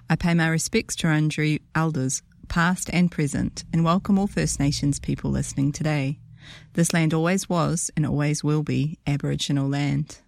I 0.09 0.15
pay 0.15 0.33
my 0.33 0.47
respects 0.47 0.95
to 0.95 1.07
Wurundjeri 1.07 1.59
elders, 1.75 2.21
past 2.47 2.89
and 2.93 3.11
present, 3.11 3.65
and 3.73 3.83
welcome 3.83 4.17
all 4.17 4.27
First 4.27 4.61
Nations 4.61 4.97
people 4.97 5.29
listening 5.29 5.73
today. 5.73 6.19
This 6.71 6.93
land 6.93 7.13
always 7.13 7.49
was 7.49 7.91
and 7.97 8.05
always 8.05 8.45
will 8.45 8.63
be 8.63 8.97
Aboriginal 9.05 9.67
land. 9.67 10.19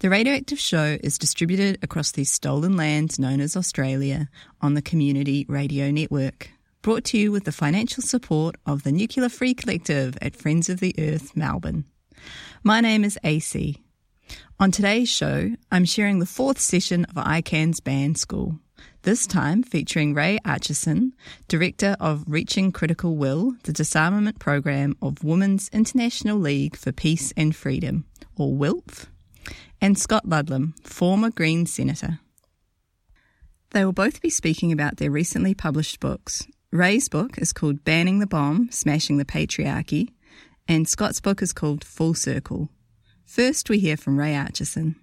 The 0.00 0.10
Radioactive 0.10 0.60
Show 0.60 0.98
is 1.02 1.16
distributed 1.16 1.78
across 1.82 2.12
these 2.12 2.30
stolen 2.30 2.76
lands 2.76 3.18
known 3.18 3.40
as 3.40 3.56
Australia 3.56 4.28
on 4.60 4.74
the 4.74 4.82
Community 4.82 5.46
Radio 5.48 5.90
Network 5.90 6.50
brought 6.82 7.04
to 7.04 7.18
you 7.18 7.32
with 7.32 7.44
the 7.44 7.50
financial 7.50 8.02
support 8.02 8.56
of 8.66 8.82
the 8.82 8.92
Nuclear 8.92 9.30
Free 9.30 9.54
Collective 9.54 10.18
at 10.20 10.36
Friends 10.36 10.68
of 10.68 10.80
the 10.80 10.94
Earth, 10.98 11.34
Melbourne. 11.34 11.86
My 12.62 12.80
name 12.80 13.04
is 13.04 13.18
AC. 13.24 13.82
On 14.58 14.70
today's 14.70 15.08
show, 15.08 15.50
I'm 15.72 15.84
sharing 15.84 16.18
the 16.18 16.26
fourth 16.26 16.60
session 16.60 17.04
of 17.06 17.14
ICAN's 17.14 17.80
ban 17.80 18.14
school, 18.14 18.58
this 19.02 19.26
time 19.26 19.62
featuring 19.62 20.12
Ray 20.12 20.38
Acheson, 20.44 21.12
Director 21.48 21.96
of 21.98 22.24
Reaching 22.26 22.70
Critical 22.70 23.16
Will, 23.16 23.54
the 23.62 23.72
disarmament 23.72 24.38
program 24.38 24.96
of 25.00 25.24
Women's 25.24 25.70
International 25.72 26.36
League 26.36 26.76
for 26.76 26.92
Peace 26.92 27.32
and 27.36 27.56
Freedom, 27.56 28.04
or 28.36 28.52
WILPF, 28.52 29.06
and 29.80 29.98
Scott 29.98 30.28
Ludlam, 30.28 30.74
former 30.84 31.30
Green 31.30 31.64
Senator. 31.64 32.20
They 33.70 33.84
will 33.84 33.92
both 33.92 34.20
be 34.20 34.30
speaking 34.30 34.72
about 34.72 34.98
their 34.98 35.10
recently 35.10 35.54
published 35.54 36.00
books. 36.00 36.46
Ray's 36.72 37.08
book 37.08 37.38
is 37.38 37.52
called 37.52 37.84
Banning 37.84 38.18
the 38.18 38.26
Bomb, 38.26 38.70
Smashing 38.70 39.16
the 39.16 39.24
Patriarchy, 39.24 40.10
and 40.70 40.88
Scott's 40.88 41.20
book 41.20 41.42
is 41.42 41.52
called 41.52 41.82
Full 41.82 42.14
Circle. 42.14 42.68
First, 43.26 43.68
we 43.68 43.80
hear 43.80 43.96
from 43.96 44.16
Ray 44.16 44.34
Acheson. 44.34 44.94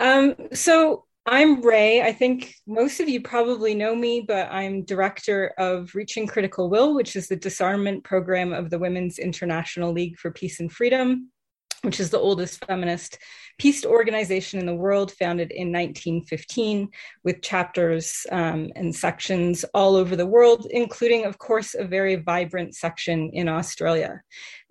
Um, 0.00 0.34
so 0.54 1.04
I'm 1.26 1.60
Ray. 1.60 2.00
I 2.00 2.12
think 2.12 2.54
most 2.66 2.98
of 2.98 3.06
you 3.06 3.20
probably 3.20 3.74
know 3.74 3.94
me, 3.94 4.24
but 4.26 4.50
I'm 4.50 4.82
director 4.84 5.52
of 5.58 5.94
Reaching 5.94 6.26
Critical 6.26 6.70
Will, 6.70 6.94
which 6.94 7.16
is 7.16 7.28
the 7.28 7.36
disarmament 7.36 8.02
program 8.02 8.54
of 8.54 8.70
the 8.70 8.78
Women's 8.78 9.18
International 9.18 9.92
League 9.92 10.18
for 10.18 10.30
Peace 10.30 10.58
and 10.58 10.72
Freedom, 10.72 11.30
which 11.82 12.00
is 12.00 12.08
the 12.08 12.18
oldest 12.18 12.64
feminist 12.64 13.18
peace 13.58 13.84
organization 13.84 14.58
in 14.58 14.66
the 14.66 14.74
world, 14.74 15.12
founded 15.12 15.50
in 15.50 15.68
1915, 15.68 16.88
with 17.24 17.42
chapters 17.42 18.26
um, 18.30 18.70
and 18.76 18.94
sections 18.94 19.64
all 19.74 19.96
over 19.96 20.16
the 20.16 20.26
world, 20.26 20.66
including, 20.70 21.24
of 21.24 21.38
course, 21.38 21.74
a 21.74 21.84
very 21.84 22.16
vibrant 22.16 22.74
section 22.74 23.30
in 23.32 23.48
Australia. 23.48 24.20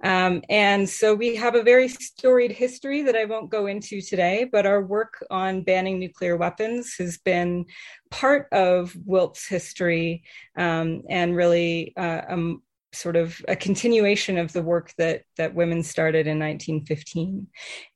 Um, 0.04 0.42
and 0.50 0.90
so 0.90 1.14
we 1.14 1.36
have 1.36 1.56
a 1.56 1.64
very 1.64 1.88
storied 1.88 2.52
history 2.52 3.04
that 3.04 3.16
I 3.16 3.26
won't 3.26 3.52
go 3.52 3.68
into 3.68 4.02
today, 4.02 4.48
but 4.52 4.66
our 4.66 4.82
work 4.82 5.24
on 5.30 5.64
banning 5.64 6.00
nuclear 6.00 6.38
weapons 6.38 6.96
has 6.98 7.18
been 7.20 7.66
part 8.10 8.48
of 8.52 8.94
WILPF's 9.08 9.48
history 9.48 10.24
um, 10.58 11.04
and 11.10 11.36
really 11.36 11.94
uh, 11.96 12.22
sort 12.94 13.16
of 13.16 13.42
a 13.48 13.56
continuation 13.56 14.38
of 14.38 14.52
the 14.52 14.62
work 14.62 14.94
that 14.98 15.24
that 15.38 15.56
women 15.56 15.82
started 15.82 16.28
in 16.28 16.40
1915 16.40 17.48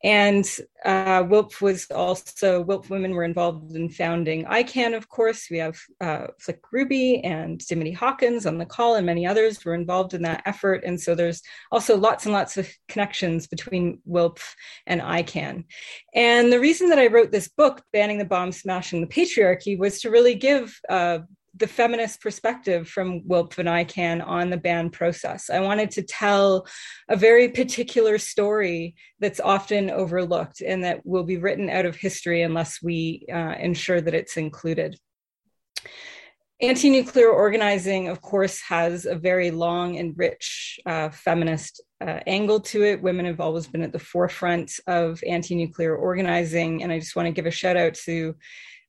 and 0.03 0.45
uh, 0.85 1.23
WILPF 1.23 1.61
was 1.61 1.85
also 1.91 2.63
WILPF 2.63 2.89
women 2.89 3.11
were 3.11 3.23
involved 3.23 3.75
in 3.75 3.89
founding 3.89 4.45
ICAN 4.45 4.95
of 4.95 5.09
course. 5.09 5.47
We 5.49 5.57
have 5.57 5.77
uh, 5.99 6.27
Flick 6.39 6.61
Ruby 6.71 7.23
and 7.23 7.59
Dimity 7.59 7.91
Hawkins 7.91 8.45
on 8.45 8.57
the 8.57 8.65
call 8.65 8.95
and 8.95 9.05
many 9.05 9.25
others 9.27 9.63
were 9.65 9.75
involved 9.75 10.13
in 10.13 10.21
that 10.21 10.43
effort. 10.45 10.83
And 10.85 10.99
so 10.99 11.13
there's 11.13 11.41
also 11.71 11.97
lots 11.97 12.25
and 12.25 12.33
lots 12.33 12.57
of 12.57 12.69
connections 12.87 13.47
between 13.47 13.99
WILPF 14.07 14.41
and 14.87 15.01
ICAN 15.01 15.65
and 16.13 16.51
the 16.51 16.59
reason 16.59 16.89
that 16.89 16.99
I 16.99 17.07
wrote 17.07 17.31
this 17.31 17.49
book 17.49 17.83
banning 17.91 18.17
the 18.17 18.25
bomb 18.25 18.51
smashing 18.51 19.01
the 19.01 19.07
patriarchy 19.07 19.77
was 19.77 19.99
to 20.01 20.09
really 20.09 20.35
give 20.35 20.79
uh, 20.87 21.19
the 21.57 21.67
feminist 21.67 22.21
perspective 22.21 22.87
from 22.87 23.21
WILPF 23.21 23.59
and 23.59 23.69
ICAN 23.69 24.25
on 24.25 24.49
the 24.49 24.57
ban 24.57 24.89
process. 24.89 25.49
I 25.49 25.59
wanted 25.59 25.91
to 25.91 26.03
tell 26.03 26.67
a 27.09 27.15
very 27.15 27.49
particular 27.49 28.17
story 28.17 28.95
that's 29.19 29.39
often 29.39 29.89
overlooked 29.89 30.61
and 30.61 30.83
that 30.83 31.05
will 31.05 31.23
be 31.23 31.37
written 31.37 31.69
out 31.69 31.85
of 31.85 31.95
history 31.95 32.41
unless 32.41 32.81
we 32.81 33.25
uh, 33.31 33.55
ensure 33.59 34.01
that 34.01 34.13
it's 34.13 34.37
included. 34.37 34.97
Anti 36.61 36.89
nuclear 36.89 37.29
organizing, 37.29 38.07
of 38.07 38.21
course, 38.21 38.61
has 38.61 39.05
a 39.05 39.15
very 39.15 39.51
long 39.51 39.97
and 39.97 40.17
rich 40.17 40.79
uh, 40.85 41.09
feminist 41.09 41.83
uh, 41.99 42.19
angle 42.27 42.61
to 42.61 42.83
it. 42.83 43.01
Women 43.01 43.25
have 43.25 43.41
always 43.41 43.67
been 43.67 43.81
at 43.81 43.91
the 43.91 43.99
forefront 43.99 44.71
of 44.87 45.21
anti 45.27 45.55
nuclear 45.55 45.95
organizing. 45.95 46.81
And 46.81 46.93
I 46.93 46.99
just 46.99 47.15
want 47.15 47.27
to 47.27 47.33
give 47.33 47.45
a 47.45 47.51
shout 47.51 47.75
out 47.75 47.95
to 48.05 48.35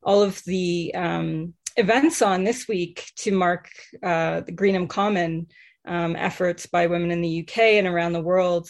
all 0.01 0.23
of 0.23 0.41
the 0.45 0.95
um, 0.95 1.55
events 1.77 2.23
on 2.23 2.45
this 2.45 2.69
week 2.69 3.11
to 3.17 3.33
mark 3.33 3.69
uh, 4.03 4.41
the 4.41 4.53
Greenham 4.53 4.89
Common 4.89 5.47
um, 5.87 6.17
efforts 6.17 6.67
by 6.67 6.87
women 6.87 7.11
in 7.11 7.21
the 7.21 7.41
UK 7.41 7.59
and 7.59 7.87
around 7.87 8.13
the 8.13 8.21
world 8.21 8.69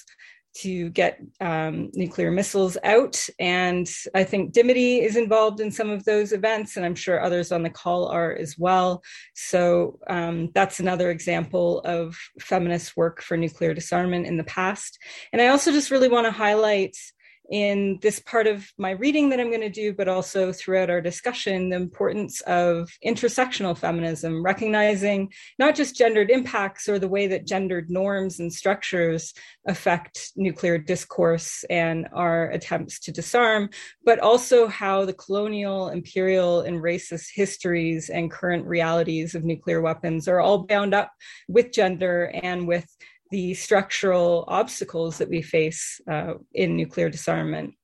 to 0.58 0.88
get 0.90 1.20
um, 1.40 1.90
nuclear 1.94 2.30
missiles 2.30 2.78
out. 2.82 3.22
And 3.38 3.88
I 4.14 4.24
think 4.24 4.52
Dimity 4.52 5.00
is 5.00 5.16
involved 5.16 5.60
in 5.60 5.70
some 5.70 5.90
of 5.90 6.04
those 6.04 6.32
events, 6.32 6.76
and 6.76 6.86
I'm 6.86 6.94
sure 6.94 7.22
others 7.22 7.52
on 7.52 7.62
the 7.62 7.70
call 7.70 8.08
are 8.08 8.34
as 8.34 8.56
well. 8.58 9.02
So 9.34 9.98
um, 10.08 10.50
that's 10.54 10.80
another 10.80 11.10
example 11.10 11.80
of 11.80 12.16
feminist 12.40 12.96
work 12.96 13.22
for 13.22 13.36
nuclear 13.36 13.74
disarmament 13.74 14.26
in 14.26 14.38
the 14.38 14.44
past. 14.44 14.98
And 15.32 15.42
I 15.42 15.48
also 15.48 15.72
just 15.72 15.90
really 15.90 16.08
want 16.08 16.26
to 16.26 16.30
highlight 16.30 16.96
in 17.50 17.98
this 18.02 18.18
part 18.20 18.46
of 18.46 18.70
my 18.78 18.90
reading 18.90 19.28
that 19.30 19.40
I'm 19.40 19.50
going 19.50 19.60
to 19.60 19.70
do, 19.70 19.92
but 19.92 20.08
also 20.08 20.52
throughout 20.52 20.90
our 20.90 21.00
discussion, 21.00 21.70
the 21.70 21.76
importance 21.76 22.40
of 22.42 22.90
intersectional 23.04 23.76
feminism, 23.76 24.44
recognizing 24.44 25.32
not 25.58 25.74
just 25.74 25.96
gendered 25.96 26.30
impacts 26.30 26.88
or 26.88 26.98
the 26.98 27.08
way 27.08 27.26
that 27.28 27.46
gendered 27.46 27.90
norms 27.90 28.40
and 28.40 28.52
structures 28.52 29.34
affect 29.66 30.32
nuclear 30.36 30.78
discourse 30.78 31.64
and 31.70 32.08
our 32.12 32.50
attempts 32.50 32.98
to 33.00 33.12
disarm, 33.12 33.70
but 34.04 34.18
also 34.18 34.66
how 34.66 35.04
the 35.04 35.12
colonial, 35.12 35.88
imperial, 35.88 36.60
and 36.60 36.82
racist 36.82 37.28
histories 37.34 38.08
and 38.08 38.30
current 38.30 38.66
realities 38.66 39.34
of 39.34 39.44
nuclear 39.44 39.80
weapons 39.80 40.28
are 40.28 40.40
all 40.40 40.64
bound 40.64 40.94
up 40.94 41.12
with 41.48 41.72
gender 41.72 42.30
and 42.42 42.66
with 42.66 42.86
the 43.30 43.54
structural 43.54 44.44
obstacles 44.48 45.18
that 45.18 45.28
we 45.28 45.42
face 45.42 46.00
uh, 46.10 46.34
in 46.54 46.76
nuclear 46.76 47.08
disarmament. 47.08 47.74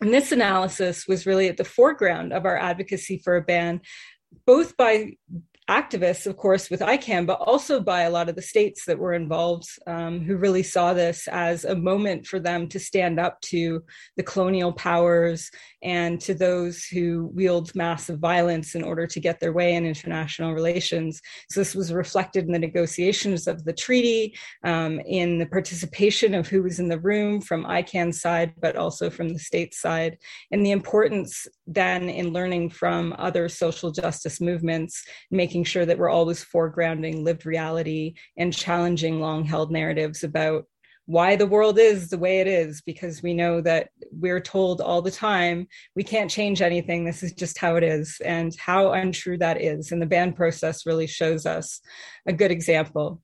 And 0.00 0.12
this 0.12 0.32
analysis 0.32 1.06
was 1.06 1.26
really 1.26 1.48
at 1.48 1.56
the 1.56 1.64
foreground 1.64 2.32
of 2.32 2.44
our 2.44 2.58
advocacy 2.58 3.18
for 3.18 3.36
a 3.36 3.42
ban, 3.42 3.80
both 4.46 4.76
by 4.76 5.12
activists, 5.70 6.26
of 6.26 6.36
course, 6.36 6.68
with 6.68 6.80
ICAN, 6.80 7.26
but 7.26 7.40
also 7.40 7.80
by 7.80 8.02
a 8.02 8.10
lot 8.10 8.28
of 8.28 8.36
the 8.36 8.42
states 8.42 8.84
that 8.84 8.98
were 8.98 9.14
involved 9.14 9.66
um, 9.86 10.20
who 10.20 10.36
really 10.36 10.62
saw 10.62 10.92
this 10.92 11.26
as 11.28 11.64
a 11.64 11.74
moment 11.74 12.26
for 12.26 12.38
them 12.38 12.68
to 12.68 12.78
stand 12.78 13.18
up 13.18 13.40
to 13.40 13.82
the 14.18 14.22
colonial 14.22 14.72
powers 14.72 15.50
and 15.82 16.20
to 16.20 16.34
those 16.34 16.84
who 16.84 17.30
wield 17.34 17.74
massive 17.74 18.18
violence 18.18 18.74
in 18.74 18.82
order 18.82 19.06
to 19.06 19.20
get 19.20 19.40
their 19.40 19.52
way 19.54 19.74
in 19.74 19.86
international 19.86 20.52
relations. 20.52 21.20
So 21.50 21.60
this 21.60 21.74
was 21.74 21.92
reflected 21.92 22.44
in 22.44 22.52
the 22.52 22.58
negotiations 22.58 23.46
of 23.46 23.64
the 23.64 23.72
treaty, 23.72 24.34
um, 24.64 25.00
in 25.00 25.38
the 25.38 25.46
participation 25.46 26.34
of 26.34 26.46
who 26.46 26.62
was 26.62 26.78
in 26.78 26.88
the 26.88 27.00
room 27.00 27.40
from 27.40 27.64
ICAN's 27.64 28.20
side, 28.20 28.52
but 28.60 28.76
also 28.76 29.08
from 29.08 29.30
the 29.30 29.38
state 29.38 29.74
side, 29.74 30.18
and 30.50 30.64
the 30.64 30.72
importance 30.72 31.46
then 31.66 32.10
in 32.10 32.34
learning 32.34 32.68
from 32.68 33.14
other 33.18 33.48
social 33.48 33.90
justice 33.90 34.40
movements, 34.40 35.04
making 35.30 35.53
making 35.54 35.64
sure 35.64 35.86
that 35.86 35.98
we're 35.98 36.10
always 36.10 36.44
foregrounding 36.44 37.22
lived 37.22 37.46
reality 37.46 38.12
and 38.36 38.52
challenging 38.52 39.20
long 39.20 39.44
held 39.44 39.70
narratives 39.70 40.24
about 40.24 40.64
why 41.06 41.36
the 41.36 41.46
world 41.46 41.78
is 41.78 42.08
the 42.08 42.18
way 42.18 42.40
it 42.40 42.48
is 42.48 42.80
because 42.80 43.22
we 43.22 43.32
know 43.32 43.60
that 43.60 43.90
we're 44.10 44.40
told 44.40 44.80
all 44.80 45.00
the 45.00 45.12
time 45.12 45.68
we 45.94 46.02
can't 46.02 46.28
change 46.28 46.60
anything 46.60 47.04
this 47.04 47.22
is 47.22 47.32
just 47.32 47.56
how 47.56 47.76
it 47.76 47.84
is 47.84 48.20
and 48.24 48.56
how 48.58 48.92
untrue 48.94 49.38
that 49.38 49.62
is 49.62 49.92
and 49.92 50.02
the 50.02 50.06
ban 50.06 50.32
process 50.32 50.86
really 50.86 51.06
shows 51.06 51.46
us 51.46 51.80
a 52.26 52.32
good 52.32 52.50
example. 52.50 53.22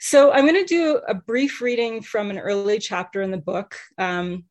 So 0.00 0.32
i'm 0.32 0.44
going 0.46 0.62
to 0.62 0.74
do 0.74 1.00
a 1.08 1.14
brief 1.14 1.62
reading 1.62 2.02
from 2.02 2.28
an 2.28 2.38
early 2.38 2.78
chapter 2.78 3.22
in 3.22 3.30
the 3.30 3.38
book 3.38 3.74
um, 3.96 4.44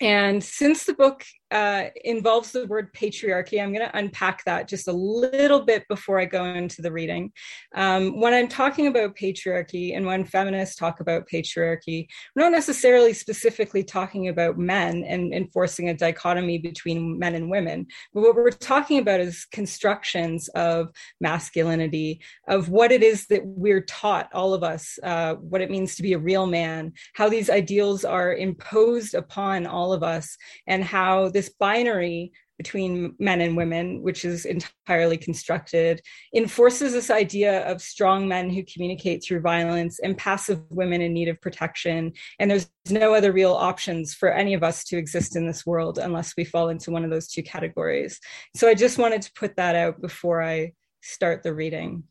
and 0.00 0.44
since 0.44 0.84
the 0.84 0.94
book 0.94 1.24
uh, 1.54 1.84
involves 2.04 2.50
the 2.50 2.66
word 2.66 2.92
patriarchy, 2.94 3.62
I'm 3.62 3.72
going 3.72 3.88
to 3.88 3.96
unpack 3.96 4.44
that 4.44 4.66
just 4.66 4.88
a 4.88 4.92
little 4.92 5.64
bit 5.64 5.86
before 5.88 6.18
I 6.18 6.24
go 6.24 6.44
into 6.44 6.82
the 6.82 6.90
reading. 6.90 7.30
Um, 7.76 8.20
when 8.20 8.34
I'm 8.34 8.48
talking 8.48 8.88
about 8.88 9.14
patriarchy 9.14 9.96
and 9.96 10.04
when 10.04 10.24
feminists 10.24 10.74
talk 10.74 10.98
about 10.98 11.28
patriarchy, 11.28 12.08
we're 12.34 12.42
not 12.42 12.50
necessarily 12.50 13.12
specifically 13.12 13.84
talking 13.84 14.26
about 14.28 14.58
men 14.58 15.04
and 15.04 15.32
enforcing 15.32 15.90
a 15.90 15.94
dichotomy 15.94 16.58
between 16.58 17.20
men 17.20 17.36
and 17.36 17.48
women, 17.48 17.86
but 18.12 18.22
what 18.22 18.34
we're 18.34 18.50
talking 18.50 18.98
about 18.98 19.20
is 19.20 19.46
constructions 19.52 20.48
of 20.56 20.88
masculinity, 21.20 22.20
of 22.48 22.68
what 22.68 22.90
it 22.90 23.04
is 23.04 23.28
that 23.28 23.46
we're 23.46 23.82
taught, 23.82 24.28
all 24.34 24.54
of 24.54 24.64
us, 24.64 24.98
uh, 25.04 25.34
what 25.34 25.60
it 25.60 25.70
means 25.70 25.94
to 25.94 26.02
be 26.02 26.14
a 26.14 26.18
real 26.18 26.48
man, 26.48 26.92
how 27.12 27.28
these 27.28 27.48
ideals 27.48 28.04
are 28.04 28.34
imposed 28.34 29.14
upon 29.14 29.66
all 29.66 29.92
of 29.92 30.02
us, 30.02 30.36
and 30.66 30.82
how 30.82 31.28
this 31.28 31.43
binary 31.48 32.32
between 32.58 33.14
men 33.18 33.40
and 33.40 33.56
women, 33.56 34.00
which 34.02 34.24
is 34.24 34.44
entirely 34.44 35.16
constructed, 35.16 36.00
enforces 36.34 36.92
this 36.92 37.10
idea 37.10 37.68
of 37.68 37.82
strong 37.82 38.28
men 38.28 38.48
who 38.48 38.62
communicate 38.72 39.24
through 39.24 39.40
violence 39.40 39.98
and 39.98 40.16
passive 40.16 40.60
women 40.70 41.00
in 41.00 41.12
need 41.12 41.28
of 41.28 41.40
protection. 41.40 42.12
And 42.38 42.50
there's 42.50 42.70
no 42.90 43.12
other 43.12 43.32
real 43.32 43.52
options 43.52 44.14
for 44.14 44.32
any 44.32 44.54
of 44.54 44.62
us 44.62 44.84
to 44.84 44.96
exist 44.96 45.34
in 45.34 45.46
this 45.46 45.66
world 45.66 45.98
unless 45.98 46.34
we 46.36 46.44
fall 46.44 46.68
into 46.68 46.92
one 46.92 47.04
of 47.04 47.10
those 47.10 47.28
two 47.28 47.42
categories. 47.42 48.20
So 48.54 48.68
I 48.68 48.74
just 48.74 48.98
wanted 48.98 49.22
to 49.22 49.32
put 49.34 49.56
that 49.56 49.74
out 49.74 50.00
before 50.00 50.42
I 50.42 50.74
start 51.02 51.42
the 51.42 51.54
reading. 51.54 52.04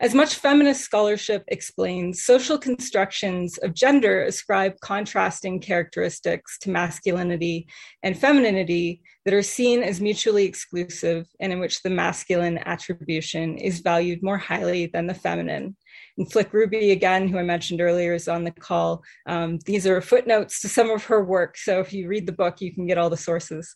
As 0.00 0.14
much 0.14 0.36
feminist 0.36 0.82
scholarship 0.82 1.44
explains, 1.48 2.24
social 2.24 2.58
constructions 2.58 3.58
of 3.58 3.74
gender 3.74 4.22
ascribe 4.24 4.74
contrasting 4.80 5.60
characteristics 5.60 6.58
to 6.60 6.70
masculinity 6.70 7.66
and 8.02 8.18
femininity 8.18 9.02
that 9.24 9.34
are 9.34 9.42
seen 9.42 9.82
as 9.82 10.00
mutually 10.00 10.44
exclusive 10.44 11.26
and 11.40 11.52
in 11.52 11.60
which 11.60 11.82
the 11.82 11.90
masculine 11.90 12.58
attribution 12.58 13.56
is 13.56 13.80
valued 13.80 14.22
more 14.22 14.38
highly 14.38 14.86
than 14.86 15.06
the 15.06 15.14
feminine. 15.14 15.76
And 16.18 16.30
Flick 16.30 16.52
Ruby, 16.52 16.90
again, 16.92 17.28
who 17.28 17.38
I 17.38 17.42
mentioned 17.42 17.80
earlier, 17.80 18.14
is 18.14 18.28
on 18.28 18.44
the 18.44 18.50
call. 18.50 19.02
Um, 19.26 19.58
these 19.64 19.86
are 19.86 20.00
footnotes 20.00 20.60
to 20.60 20.68
some 20.68 20.90
of 20.90 21.04
her 21.04 21.24
work. 21.24 21.56
So 21.56 21.80
if 21.80 21.92
you 21.92 22.08
read 22.08 22.26
the 22.26 22.32
book, 22.32 22.60
you 22.60 22.72
can 22.72 22.86
get 22.86 22.98
all 22.98 23.10
the 23.10 23.16
sources. 23.16 23.74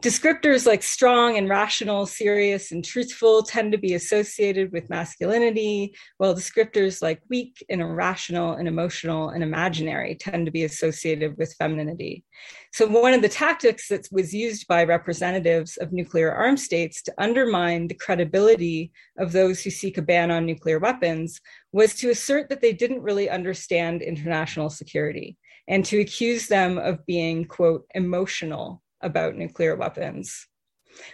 Descriptors 0.00 0.66
like 0.66 0.82
strong 0.82 1.36
and 1.36 1.46
rational, 1.46 2.06
serious 2.06 2.72
and 2.72 2.82
truthful 2.82 3.42
tend 3.42 3.70
to 3.72 3.76
be 3.76 3.92
associated 3.92 4.72
with 4.72 4.88
masculinity, 4.88 5.94
while 6.16 6.34
descriptors 6.34 7.02
like 7.02 7.20
weak 7.28 7.62
and 7.68 7.82
irrational 7.82 8.54
and 8.54 8.66
emotional 8.66 9.28
and 9.28 9.42
imaginary 9.42 10.14
tend 10.14 10.46
to 10.46 10.52
be 10.52 10.64
associated 10.64 11.36
with 11.36 11.54
femininity. 11.58 12.24
So, 12.72 12.86
one 12.86 13.12
of 13.12 13.20
the 13.20 13.28
tactics 13.28 13.88
that 13.88 14.08
was 14.10 14.32
used 14.32 14.66
by 14.66 14.84
representatives 14.84 15.76
of 15.76 15.92
nuclear 15.92 16.32
armed 16.32 16.60
states 16.60 17.02
to 17.02 17.14
undermine 17.18 17.86
the 17.86 17.94
credibility 17.94 18.92
of 19.18 19.32
those 19.32 19.62
who 19.62 19.68
seek 19.68 19.98
a 19.98 20.02
ban 20.02 20.30
on 20.30 20.46
nuclear 20.46 20.78
weapons 20.78 21.38
was 21.72 21.94
to 21.96 22.08
assert 22.08 22.48
that 22.48 22.62
they 22.62 22.72
didn't 22.72 23.02
really 23.02 23.28
understand 23.28 24.00
international 24.00 24.70
security 24.70 25.36
and 25.68 25.84
to 25.84 26.00
accuse 26.00 26.46
them 26.46 26.78
of 26.78 27.04
being, 27.04 27.44
quote, 27.44 27.84
emotional 27.94 28.80
about 29.02 29.36
nuclear 29.36 29.76
weapons. 29.76 30.46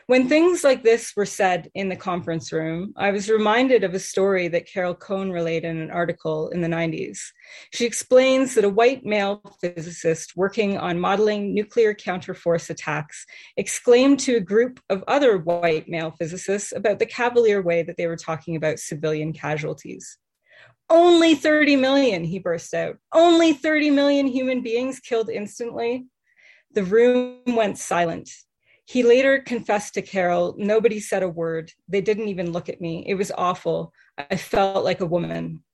When 0.06 0.28
things 0.28 0.64
like 0.64 0.82
this 0.82 1.12
were 1.16 1.26
said 1.26 1.70
in 1.74 1.88
the 1.88 1.96
conference 1.96 2.52
room, 2.52 2.92
I 2.96 3.10
was 3.10 3.28
reminded 3.28 3.84
of 3.84 3.94
a 3.94 3.98
story 3.98 4.48
that 4.48 4.66
Carol 4.66 4.94
Cohn 4.94 5.30
relayed 5.30 5.64
in 5.64 5.78
an 5.78 5.90
article 5.90 6.48
in 6.48 6.60
the 6.60 6.68
90s. 6.68 7.18
She 7.72 7.84
explains 7.84 8.54
that 8.54 8.64
a 8.64 8.70
white 8.70 9.04
male 9.04 9.42
physicist 9.60 10.32
working 10.36 10.78
on 10.78 11.00
modeling 11.00 11.54
nuclear 11.54 11.94
counterforce 11.94 12.70
attacks 12.70 13.26
exclaimed 13.56 14.20
to 14.20 14.36
a 14.36 14.40
group 14.40 14.80
of 14.90 15.04
other 15.08 15.38
white 15.38 15.88
male 15.88 16.14
physicists 16.18 16.72
about 16.72 16.98
the 16.98 17.06
cavalier 17.06 17.62
way 17.62 17.82
that 17.82 17.96
they 17.96 18.06
were 18.06 18.16
talking 18.16 18.56
about 18.56 18.78
civilian 18.78 19.32
casualties. 19.32 20.18
Only 20.88 21.34
30 21.34 21.76
million, 21.76 22.22
he 22.22 22.38
burst 22.38 22.72
out. 22.72 22.96
Only 23.12 23.52
30 23.52 23.90
million 23.90 24.26
human 24.26 24.62
beings 24.62 25.00
killed 25.00 25.28
instantly. 25.28 26.06
The 26.76 26.84
room 26.84 27.38
went 27.46 27.78
silent. 27.78 28.28
He 28.84 29.02
later 29.02 29.38
confessed 29.38 29.94
to 29.94 30.02
Carol, 30.02 30.54
nobody 30.58 31.00
said 31.00 31.22
a 31.22 31.28
word. 31.28 31.72
They 31.88 32.02
didn't 32.02 32.28
even 32.28 32.52
look 32.52 32.68
at 32.68 32.82
me. 32.82 33.02
It 33.08 33.14
was 33.14 33.32
awful. 33.32 33.94
I 34.18 34.36
felt 34.36 34.84
like 34.84 35.00
a 35.00 35.06
woman. 35.06 35.64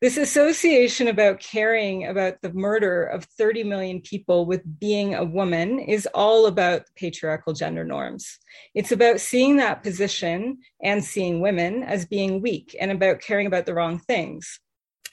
This 0.00 0.16
association 0.16 1.06
about 1.06 1.38
caring 1.38 2.08
about 2.08 2.42
the 2.42 2.52
murder 2.52 3.04
of 3.04 3.26
30 3.26 3.62
million 3.62 4.00
people 4.00 4.44
with 4.44 4.80
being 4.80 5.14
a 5.14 5.24
woman 5.24 5.78
is 5.78 6.08
all 6.12 6.46
about 6.46 6.82
patriarchal 6.96 7.52
gender 7.52 7.84
norms. 7.84 8.40
It's 8.74 8.90
about 8.90 9.20
seeing 9.20 9.58
that 9.58 9.84
position 9.84 10.58
and 10.82 11.04
seeing 11.04 11.40
women 11.40 11.84
as 11.84 12.06
being 12.06 12.42
weak 12.42 12.74
and 12.80 12.90
about 12.90 13.20
caring 13.20 13.46
about 13.46 13.66
the 13.66 13.74
wrong 13.74 14.00
things 14.00 14.58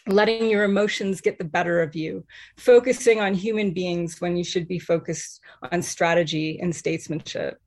letting 0.07 0.49
your 0.49 0.63
emotions 0.63 1.21
get 1.21 1.37
the 1.37 1.45
better 1.45 1.81
of 1.81 1.95
you, 1.95 2.23
focusing 2.57 3.19
on 3.19 3.33
human 3.33 3.71
beings 3.71 4.21
when 4.21 4.37
you 4.37 4.43
should 4.43 4.67
be 4.67 4.79
focused 4.79 5.41
on 5.71 5.81
strategy 5.81 6.59
and 6.61 6.75
statesmanship. 6.75 7.59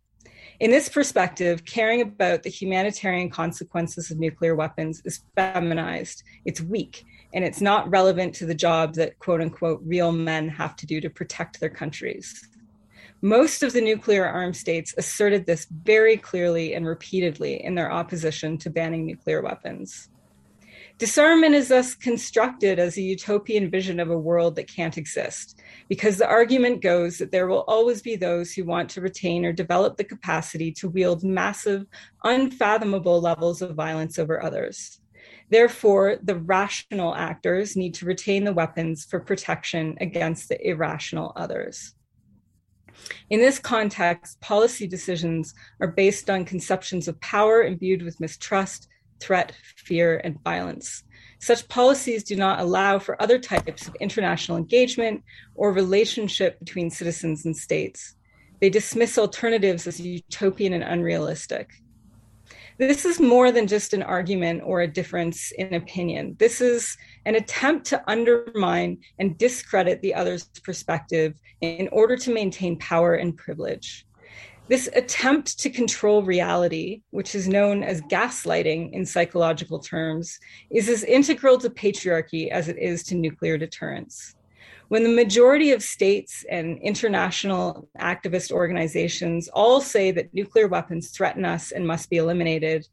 In 0.61 0.71
this 0.71 0.89
perspective, 0.89 1.65
caring 1.65 2.01
about 2.01 2.43
the 2.43 2.51
humanitarian 2.51 3.31
consequences 3.31 4.11
of 4.11 4.19
nuclear 4.19 4.57
weapons 4.57 5.01
is 5.05 5.23
feminized, 5.37 6.25
it's 6.45 6.61
weak, 6.61 7.05
and 7.33 7.45
it's 7.45 7.61
not 7.61 7.89
relevant 7.91 8.35
to 8.37 8.47
the 8.47 8.55
job 8.55 8.95
that 8.95 9.19
quote 9.19 9.41
unquote 9.41 9.81
real 9.85 10.11
men 10.11 10.49
have 10.49 10.75
to 10.77 10.87
do 10.87 11.01
to 11.01 11.11
protect 11.11 11.61
their 11.61 11.71
countries. 11.71 12.49
Most 13.21 13.63
of 13.65 13.73
the 13.73 13.81
nuclear 13.81 14.25
armed 14.27 14.57
states 14.57 14.95
asserted 14.97 15.45
this 15.45 15.67
very 15.71 16.17
clearly 16.17 16.75
and 16.75 16.87
repeatedly 16.87 17.63
in 17.65 17.75
their 17.75 17.91
opposition 17.91 18.59
to 18.59 18.71
banning 18.71 19.07
nuclear 19.07 19.43
weapons. 19.43 20.09
Disarmament 20.99 21.55
is 21.55 21.69
thus 21.69 21.95
constructed 21.95 22.81
as 22.81 22.97
a 22.97 23.03
utopian 23.03 23.71
vision 23.71 24.01
of 24.01 24.11
a 24.11 24.19
world 24.19 24.57
that 24.57 24.67
can't 24.67 24.99
exist, 24.99 25.61
because 25.89 26.17
the 26.17 26.27
argument 26.27 26.83
goes 26.83 27.19
that 27.19 27.31
there 27.31 27.47
will 27.47 27.65
always 27.69 28.03
be 28.03 28.17
those 28.17 28.53
who 28.53 28.65
want 28.65 28.91
to 28.91 29.01
retain 29.01 29.45
or 29.45 29.53
develop 29.53 29.97
the 29.97 30.03
capacity 30.03 30.73
to 30.73 30.89
wield 30.89 31.23
massive, 31.23 31.87
unfathomable 32.25 33.21
levels 33.21 33.63
of 33.63 33.77
violence 33.77 34.19
over 34.19 34.43
others. 34.43 35.01
Therefore, 35.51 36.19
the 36.21 36.35
rational 36.35 37.15
actors 37.15 37.77
need 37.77 37.95
to 37.95 38.05
retain 38.05 38.43
the 38.43 38.53
weapons 38.53 39.05
for 39.05 39.21
protection 39.21 39.97
against 40.01 40.49
the 40.49 40.61
irrational 40.69 41.33
others. 41.37 41.95
In 43.31 43.39
this 43.39 43.61
context, 43.61 44.41
policy 44.41 44.89
decisions 44.89 45.55
are 45.81 45.93
based 45.93 46.29
on 46.29 46.45
conceptions 46.45 47.07
of 47.07 47.21
power 47.21 47.63
imbued 47.63 48.03
with 48.03 48.19
mistrust, 48.19 48.89
threat, 49.21 49.53
fear, 49.77 50.21
and 50.25 50.43
violence. 50.43 51.03
Such 51.41 51.69
policies 51.69 52.25
do 52.25 52.37
not 52.37 52.61
allow 52.61 52.99
for 52.99 53.21
other 53.23 53.39
types 53.39 53.87
of 53.87 53.95
international 54.01 54.59
engagement 54.59 55.23
or 55.55 55.73
relationship 55.73 56.59
between 56.59 56.91
citizens 56.91 57.47
and 57.47 57.57
states. 57.57 58.17
They 58.61 58.71
dismiss 58.71 59.19
alternatives 59.19 59.87
as 59.87 60.01
utopian 60.01 60.73
and 60.73 60.83
unrealistic. 60.83 61.71
This 62.79 63.05
is 63.05 63.21
more 63.21 63.51
than 63.51 63.67
just 63.67 63.93
an 63.93 64.05
argument 64.05 64.63
or 64.65 64.81
a 64.81 64.87
difference 64.87 65.51
in 65.53 65.75
opinion. 65.75 66.37
This 66.39 66.61
is 66.61 66.97
an 67.25 67.35
attempt 67.35 67.87
to 67.87 68.03
undermine 68.09 68.99
and 69.19 69.37
discredit 69.37 70.01
the 70.01 70.15
other's 70.15 70.45
perspective 70.63 71.35
in 71.61 71.89
order 71.91 72.17
to 72.17 72.33
maintain 72.33 72.79
power 72.79 73.15
and 73.15 73.37
privilege. 73.37 74.07
This 74.69 74.89
attempt 74.95 75.59
to 75.61 75.71
control 75.71 76.23
reality, 76.23 77.01
which 77.11 77.35
is 77.35 77.49
known 77.49 77.83
as 77.83 78.03
gaslighting 78.03 78.93
in 78.93 79.07
psychological 79.07 79.79
terms, 79.79 80.39
is 80.71 80.91
as 80.91 81.05
integral 81.05 81.57
to 81.59 81.71
patriarchy 81.71 82.51
as 82.51 82.69
it 82.69 82.79
is 82.79 83.03
to 83.05 83.15
nuclear 83.15 83.57
deterrence. 83.57 84.35
When 84.89 85.05
the 85.05 85.15
majority 85.15 85.73
of 85.73 85.83
states 85.83 86.45
and 86.51 86.79
international 86.83 87.89
activist 87.99 88.53
organizations 88.53 89.49
all 89.49 89.81
say 89.81 90.11
that 90.11 90.35
nuclear 90.35 90.69
weapons 90.69 91.11
threaten 91.11 91.47
us 91.47 91.73
and 91.73 91.87
must 91.87 92.11
be 92.11 92.19
eliminated, 92.19 92.87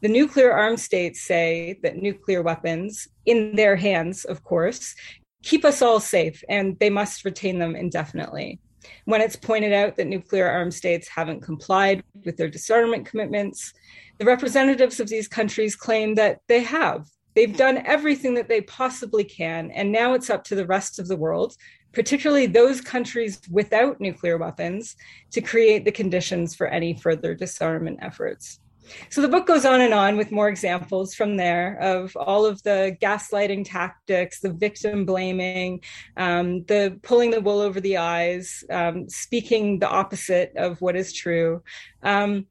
the 0.00 0.08
nuclear 0.08 0.52
armed 0.52 0.80
states 0.80 1.22
say 1.22 1.78
that 1.84 1.96
nuclear 1.96 2.42
weapons, 2.42 3.06
in 3.24 3.54
their 3.54 3.76
hands, 3.76 4.24
of 4.24 4.42
course, 4.42 4.96
keep 5.44 5.64
us 5.64 5.80
all 5.80 6.00
safe 6.00 6.42
and 6.48 6.76
they 6.80 6.90
must 6.90 7.24
retain 7.24 7.60
them 7.60 7.76
indefinitely. 7.76 8.58
When 9.04 9.20
it's 9.20 9.36
pointed 9.36 9.72
out 9.72 9.96
that 9.96 10.06
nuclear 10.06 10.46
armed 10.46 10.74
states 10.74 11.08
haven't 11.08 11.42
complied 11.42 12.02
with 12.24 12.36
their 12.36 12.48
disarmament 12.48 13.06
commitments, 13.06 13.72
the 14.18 14.24
representatives 14.24 15.00
of 15.00 15.08
these 15.08 15.28
countries 15.28 15.76
claim 15.76 16.14
that 16.16 16.40
they 16.48 16.60
have. 16.60 17.06
They've 17.34 17.56
done 17.56 17.78
everything 17.86 18.34
that 18.34 18.48
they 18.48 18.60
possibly 18.62 19.24
can, 19.24 19.70
and 19.70 19.92
now 19.92 20.14
it's 20.14 20.30
up 20.30 20.44
to 20.44 20.54
the 20.54 20.66
rest 20.66 20.98
of 20.98 21.08
the 21.08 21.16
world, 21.16 21.54
particularly 21.92 22.46
those 22.46 22.80
countries 22.80 23.40
without 23.50 24.00
nuclear 24.00 24.36
weapons, 24.36 24.96
to 25.32 25.40
create 25.40 25.84
the 25.84 25.92
conditions 25.92 26.54
for 26.54 26.66
any 26.66 26.94
further 26.94 27.34
disarmament 27.34 27.98
efforts. 28.02 28.60
So 29.08 29.20
the 29.20 29.28
book 29.28 29.46
goes 29.46 29.64
on 29.64 29.80
and 29.80 29.94
on 29.94 30.16
with 30.16 30.32
more 30.32 30.48
examples 30.48 31.14
from 31.14 31.36
there 31.36 31.78
of 31.80 32.16
all 32.16 32.46
of 32.46 32.62
the 32.62 32.96
gaslighting 33.00 33.64
tactics, 33.66 34.40
the 34.40 34.52
victim 34.52 35.04
blaming, 35.04 35.80
um, 36.16 36.64
the 36.64 36.98
pulling 37.02 37.30
the 37.30 37.40
wool 37.40 37.60
over 37.60 37.80
the 37.80 37.96
eyes, 37.96 38.64
um, 38.70 39.08
speaking 39.08 39.78
the 39.78 39.88
opposite 39.88 40.52
of 40.56 40.80
what 40.80 40.96
is 40.96 41.12
true. 41.12 41.62
Um, 42.02 42.46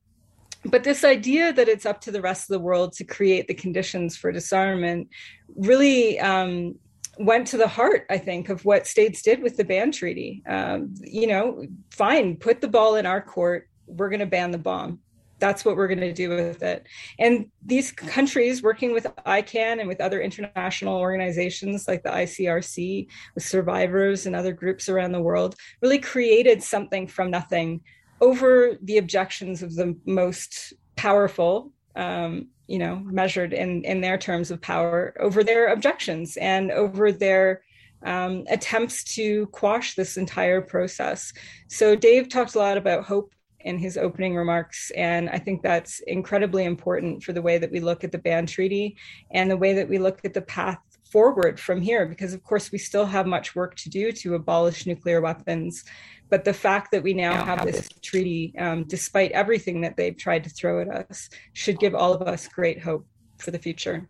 but 0.65 0.83
this 0.83 1.03
idea 1.03 1.53
that 1.53 1.69
it's 1.69 1.85
up 1.85 2.01
to 2.01 2.11
the 2.11 2.21
rest 2.21 2.49
of 2.49 2.53
the 2.53 2.63
world 2.63 2.93
to 2.93 3.05
create 3.05 3.47
the 3.47 3.53
conditions 3.53 4.17
for 4.17 4.31
disarmament 4.31 5.09
really 5.55 6.19
um, 6.19 6.75
went 7.17 7.47
to 7.47 7.57
the 7.57 7.67
heart, 7.67 8.05
I 8.09 8.17
think, 8.17 8.49
of 8.49 8.65
what 8.65 8.85
states 8.85 9.21
did 9.21 9.41
with 9.41 9.55
the 9.55 9.63
ban 9.63 9.91
treaty. 9.91 10.43
Um, 10.47 10.93
you 11.01 11.27
know, 11.27 11.65
fine, 11.91 12.35
put 12.35 12.59
the 12.59 12.67
ball 12.67 12.95
in 12.95 13.05
our 13.05 13.21
court. 13.21 13.69
We're 13.87 14.09
going 14.09 14.19
to 14.19 14.25
ban 14.25 14.51
the 14.51 14.57
bomb 14.57 14.99
that's 15.39 15.65
what 15.65 15.75
we're 15.75 15.87
going 15.87 15.99
to 15.99 16.13
do 16.13 16.29
with 16.29 16.61
it. 16.61 16.85
And 17.17 17.49
these 17.65 17.91
countries 17.91 18.61
working 18.61 18.93
with 18.93 19.05
ICAN 19.25 19.79
and 19.79 19.87
with 19.87 20.01
other 20.01 20.21
international 20.21 20.97
organizations 20.97 21.87
like 21.87 22.03
the 22.03 22.09
ICRC, 22.09 23.07
with 23.35 23.43
survivors 23.43 24.25
and 24.25 24.35
other 24.35 24.53
groups 24.53 24.89
around 24.89 25.11
the 25.11 25.21
world, 25.21 25.55
really 25.81 25.99
created 25.99 26.61
something 26.61 27.07
from 27.07 27.31
nothing 27.31 27.81
over 28.21 28.77
the 28.81 28.97
objections 28.97 29.63
of 29.63 29.75
the 29.75 29.95
most 30.05 30.73
powerful, 30.95 31.71
um, 31.95 32.47
you 32.67 32.77
know, 32.77 32.97
measured 32.97 33.53
in, 33.53 33.83
in 33.85 34.01
their 34.01 34.17
terms 34.17 34.51
of 34.51 34.61
power, 34.61 35.13
over 35.19 35.43
their 35.43 35.69
objections 35.69 36.37
and 36.37 36.71
over 36.71 37.11
their 37.11 37.61
um, 38.03 38.43
attempts 38.49 39.03
to 39.15 39.47
quash 39.47 39.95
this 39.95 40.17
entire 40.17 40.61
process. 40.61 41.33
So 41.67 41.95
Dave 41.95 42.29
talked 42.29 42.55
a 42.55 42.59
lot 42.59 42.77
about 42.77 43.05
hope 43.05 43.33
in 43.61 43.77
his 43.77 43.97
opening 43.97 44.35
remarks. 44.35 44.91
And 44.91 45.29
I 45.29 45.37
think 45.37 45.61
that's 45.61 45.99
incredibly 46.07 46.65
important 46.65 47.23
for 47.23 47.33
the 47.33 47.41
way 47.41 47.57
that 47.57 47.71
we 47.71 47.79
look 47.79 48.03
at 48.03 48.11
the 48.11 48.17
ban 48.17 48.45
treaty 48.45 48.97
and 49.31 49.49
the 49.49 49.57
way 49.57 49.73
that 49.73 49.89
we 49.89 49.97
look 49.97 50.23
at 50.23 50.33
the 50.33 50.41
path 50.41 50.79
forward 51.11 51.59
from 51.59 51.81
here, 51.81 52.05
because 52.05 52.33
of 52.33 52.43
course 52.43 52.71
we 52.71 52.77
still 52.77 53.05
have 53.05 53.25
much 53.25 53.55
work 53.55 53.75
to 53.75 53.89
do 53.89 54.11
to 54.11 54.35
abolish 54.35 54.85
nuclear 54.85 55.21
weapons. 55.21 55.83
But 56.29 56.45
the 56.45 56.53
fact 56.53 56.91
that 56.91 57.01
we 57.01 57.13
now 57.13 57.43
have 57.43 57.65
this 57.65 57.89
treaty, 58.03 58.53
um, 58.59 58.83
despite 58.83 59.31
everything 59.31 59.81
that 59.81 59.97
they've 59.97 60.15
tried 60.15 60.43
to 60.43 60.49
throw 60.49 60.81
at 60.81 60.87
us, 60.87 61.29
should 61.53 61.79
give 61.79 61.95
all 61.95 62.13
of 62.13 62.21
us 62.21 62.47
great 62.47 62.79
hope 62.79 63.07
for 63.39 63.49
the 63.49 63.57
future. 63.57 64.07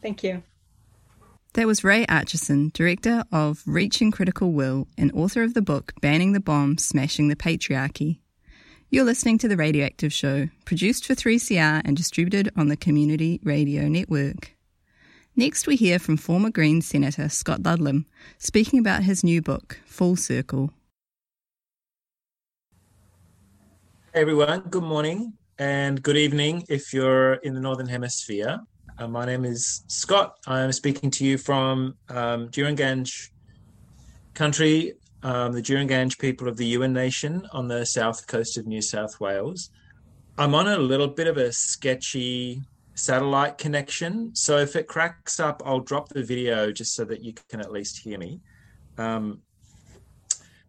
Thank 0.00 0.24
you. 0.24 0.42
That 1.54 1.66
was 1.66 1.84
Ray 1.84 2.06
Acheson, 2.06 2.72
director 2.72 3.24
of 3.30 3.62
Reaching 3.66 4.10
Critical 4.10 4.52
Will 4.52 4.88
and 4.96 5.12
author 5.12 5.42
of 5.42 5.52
the 5.52 5.60
book 5.60 5.92
Banning 6.00 6.32
the 6.32 6.40
Bomb 6.40 6.78
Smashing 6.78 7.28
the 7.28 7.36
Patriarchy. 7.36 8.20
You're 8.94 9.04
listening 9.04 9.38
to 9.38 9.48
The 9.48 9.56
Radioactive 9.56 10.12
Show, 10.12 10.50
produced 10.66 11.06
for 11.06 11.14
3CR 11.14 11.80
and 11.82 11.96
distributed 11.96 12.50
on 12.58 12.68
the 12.68 12.76
Community 12.76 13.40
Radio 13.42 13.88
Network. 13.88 14.54
Next, 15.34 15.66
we 15.66 15.76
hear 15.76 15.98
from 15.98 16.18
former 16.18 16.50
Green 16.50 16.82
Senator 16.82 17.30
Scott 17.30 17.62
Ludlam 17.62 18.04
speaking 18.36 18.78
about 18.78 19.02
his 19.02 19.24
new 19.24 19.40
book, 19.40 19.80
Full 19.86 20.16
Circle. 20.16 20.72
Hey 24.12 24.20
everyone, 24.20 24.60
good 24.68 24.82
morning 24.82 25.32
and 25.58 26.02
good 26.02 26.18
evening 26.18 26.62
if 26.68 26.92
you're 26.92 27.36
in 27.36 27.54
the 27.54 27.60
Northern 27.60 27.88
Hemisphere. 27.88 28.60
Uh, 28.98 29.08
my 29.08 29.24
name 29.24 29.46
is 29.46 29.84
Scott. 29.86 30.36
I 30.46 30.60
am 30.60 30.70
speaking 30.70 31.10
to 31.12 31.24
you 31.24 31.38
from 31.38 31.94
um, 32.10 32.50
country 34.34 34.92
um, 35.22 35.52
the 35.52 35.62
Djiringanj 35.62 36.18
people 36.18 36.48
of 36.48 36.56
the 36.56 36.74
Yuin 36.74 36.92
Nation 36.92 37.46
on 37.52 37.68
the 37.68 37.86
south 37.86 38.26
coast 38.26 38.58
of 38.58 38.66
New 38.66 38.82
South 38.82 39.20
Wales. 39.20 39.70
I'm 40.38 40.54
on 40.54 40.66
a 40.66 40.78
little 40.78 41.08
bit 41.08 41.26
of 41.26 41.36
a 41.36 41.52
sketchy 41.52 42.62
satellite 42.94 43.58
connection. 43.58 44.34
So 44.34 44.58
if 44.58 44.76
it 44.76 44.86
cracks 44.86 45.38
up, 45.40 45.62
I'll 45.64 45.80
drop 45.80 46.08
the 46.08 46.22
video 46.22 46.72
just 46.72 46.94
so 46.94 47.04
that 47.04 47.22
you 47.22 47.34
can 47.48 47.60
at 47.60 47.72
least 47.72 47.98
hear 47.98 48.18
me. 48.18 48.40
Um, 48.98 49.40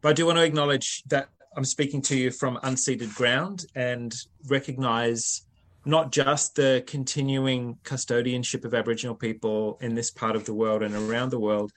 but 0.01 0.09
I 0.09 0.13
do 0.13 0.25
want 0.25 0.37
to 0.37 0.43
acknowledge 0.43 1.03
that 1.07 1.29
I'm 1.55 1.65
speaking 1.65 2.01
to 2.03 2.17
you 2.17 2.31
from 2.31 2.57
unceded 2.57 3.13
ground 3.15 3.65
and 3.75 4.13
recognize 4.47 5.43
not 5.85 6.11
just 6.11 6.55
the 6.55 6.83
continuing 6.87 7.77
custodianship 7.83 8.65
of 8.65 8.73
Aboriginal 8.73 9.15
people 9.15 9.77
in 9.81 9.95
this 9.95 10.11
part 10.11 10.35
of 10.35 10.45
the 10.45 10.53
world 10.53 10.81
and 10.81 10.95
around 10.95 11.29
the 11.29 11.39
world, 11.39 11.71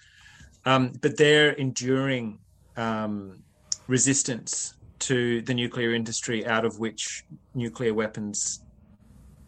um, 0.64 0.92
but 1.00 1.16
their 1.16 1.50
enduring 1.52 2.38
um, 2.76 3.42
resistance 3.86 4.74
to 4.98 5.42
the 5.42 5.54
nuclear 5.54 5.94
industry 5.94 6.46
out 6.46 6.64
of 6.64 6.78
which 6.78 7.24
nuclear 7.54 7.94
weapons 7.94 8.62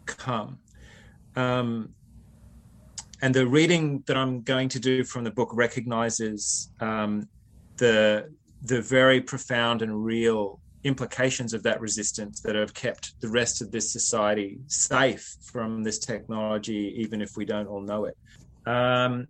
come. 0.05 0.59
Um, 1.35 1.93
and 3.21 3.33
the 3.33 3.47
reading 3.47 4.03
that 4.07 4.15
I'm 4.15 4.41
going 4.41 4.69
to 4.69 4.79
do 4.79 5.03
from 5.03 5.23
the 5.23 5.31
book 5.31 5.49
recognizes 5.53 6.71
um, 6.79 7.27
the 7.77 8.29
the 8.63 8.81
very 8.81 9.21
profound 9.21 9.81
and 9.81 10.03
real 10.03 10.59
implications 10.83 11.53
of 11.53 11.63
that 11.63 11.79
resistance 11.79 12.41
that 12.41 12.55
have 12.55 12.73
kept 12.73 13.19
the 13.21 13.29
rest 13.29 13.61
of 13.61 13.71
this 13.71 13.91
society 13.91 14.59
safe 14.67 15.35
from 15.41 15.83
this 15.83 15.99
technology, 15.99 16.93
even 16.97 17.21
if 17.21 17.37
we 17.37 17.45
don't 17.45 17.67
all 17.67 17.81
know 17.81 18.05
it. 18.05 18.17
Um, 18.65 19.27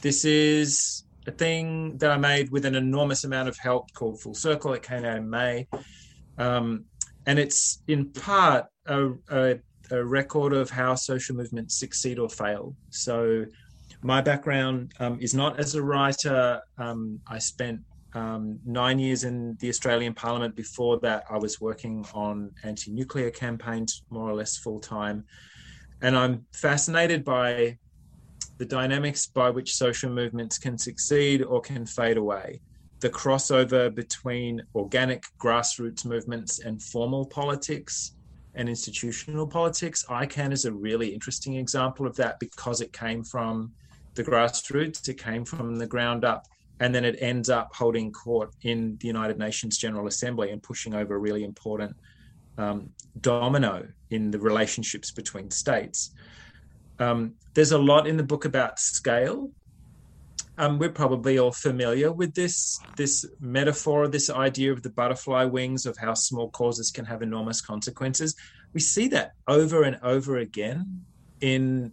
this 0.00 0.24
is 0.24 1.04
a 1.26 1.32
thing 1.32 1.96
that 1.98 2.10
I 2.10 2.16
made 2.16 2.50
with 2.50 2.64
an 2.64 2.74
enormous 2.74 3.24
amount 3.24 3.48
of 3.48 3.58
help 3.58 3.92
called 3.92 4.20
Full 4.20 4.34
Circle. 4.34 4.74
It 4.74 4.82
came 4.82 5.04
out 5.04 5.16
in 5.16 5.28
May. 5.28 5.66
Um, 6.38 6.84
and 7.26 7.38
it's 7.38 7.82
in 7.88 8.10
part 8.10 8.66
a, 8.86 9.10
a, 9.30 9.58
a, 9.90 10.04
record 10.04 10.52
of 10.52 10.70
how 10.70 10.94
social 10.94 11.34
movements 11.34 11.76
succeed 11.76 12.18
or 12.18 12.28
fail. 12.28 12.74
So, 12.90 13.46
my 14.02 14.20
background 14.20 14.92
um, 15.00 15.18
is 15.20 15.34
not 15.34 15.58
as 15.58 15.74
a 15.74 15.82
writer. 15.82 16.60
Um, 16.78 17.18
I 17.26 17.38
spent 17.38 17.80
um, 18.14 18.60
nine 18.64 18.98
years 18.98 19.24
in 19.24 19.56
the 19.58 19.68
Australian 19.68 20.14
Parliament. 20.14 20.54
Before 20.54 21.00
that, 21.00 21.24
I 21.28 21.38
was 21.38 21.60
working 21.60 22.06
on 22.14 22.52
anti 22.62 22.92
nuclear 22.92 23.30
campaigns 23.30 24.02
more 24.10 24.28
or 24.28 24.34
less 24.34 24.56
full 24.56 24.78
time. 24.78 25.24
And 26.02 26.16
I'm 26.16 26.46
fascinated 26.52 27.24
by 27.24 27.78
the 28.58 28.64
dynamics 28.64 29.26
by 29.26 29.50
which 29.50 29.74
social 29.74 30.10
movements 30.10 30.58
can 30.58 30.78
succeed 30.78 31.42
or 31.42 31.60
can 31.60 31.84
fade 31.86 32.16
away, 32.16 32.60
the 33.00 33.10
crossover 33.10 33.94
between 33.94 34.62
organic 34.74 35.24
grassroots 35.38 36.04
movements 36.04 36.60
and 36.60 36.82
formal 36.82 37.26
politics 37.26 38.12
and 38.54 38.68
institutional 38.68 39.46
politics. 39.46 40.04
ICAN 40.08 40.52
is 40.52 40.64
a 40.64 40.72
really 40.72 41.08
interesting 41.08 41.56
example 41.56 42.06
of 42.06 42.16
that 42.16 42.38
because 42.40 42.80
it 42.80 42.92
came 42.92 43.22
from 43.22 43.72
the 44.14 44.24
grassroots, 44.24 45.06
it 45.08 45.22
came 45.22 45.44
from 45.44 45.76
the 45.76 45.86
ground 45.86 46.24
up, 46.24 46.46
and 46.80 46.94
then 46.94 47.04
it 47.04 47.16
ends 47.20 47.50
up 47.50 47.74
holding 47.74 48.10
court 48.10 48.54
in 48.62 48.96
the 49.00 49.06
United 49.06 49.38
Nations 49.38 49.76
General 49.76 50.06
Assembly 50.06 50.50
and 50.50 50.62
pushing 50.62 50.94
over 50.94 51.14
a 51.14 51.18
really 51.18 51.44
important 51.44 51.94
um, 52.58 52.90
domino 53.20 53.86
in 54.10 54.30
the 54.30 54.38
relationships 54.38 55.10
between 55.10 55.50
states. 55.50 56.12
Um, 56.98 57.34
there's 57.54 57.72
a 57.72 57.78
lot 57.78 58.06
in 58.06 58.16
the 58.16 58.22
book 58.22 58.44
about 58.44 58.78
scale. 58.78 59.50
Um, 60.58 60.78
we're 60.78 60.90
probably 60.90 61.38
all 61.38 61.52
familiar 61.52 62.10
with 62.10 62.34
this 62.34 62.80
this 62.96 63.26
metaphor, 63.40 64.08
this 64.08 64.30
idea 64.30 64.72
of 64.72 64.82
the 64.82 64.88
butterfly 64.88 65.44
wings, 65.44 65.84
of 65.84 65.98
how 65.98 66.14
small 66.14 66.48
causes 66.50 66.90
can 66.90 67.04
have 67.04 67.20
enormous 67.20 67.60
consequences. 67.60 68.34
We 68.72 68.80
see 68.80 69.08
that 69.08 69.32
over 69.46 69.82
and 69.82 69.98
over 70.02 70.38
again 70.38 71.04
in 71.40 71.92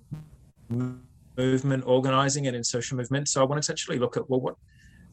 movement 1.38 1.83
organizing 1.86 2.48
and 2.48 2.55
in 2.55 2.63
social 2.63 2.95
movement. 2.95 3.27
So 3.27 3.41
I 3.41 3.45
wanted 3.45 3.63
to 3.63 3.74
actually 3.74 4.00
look 4.00 4.15
at 4.15 4.29
well, 4.29 4.39
what 4.39 4.55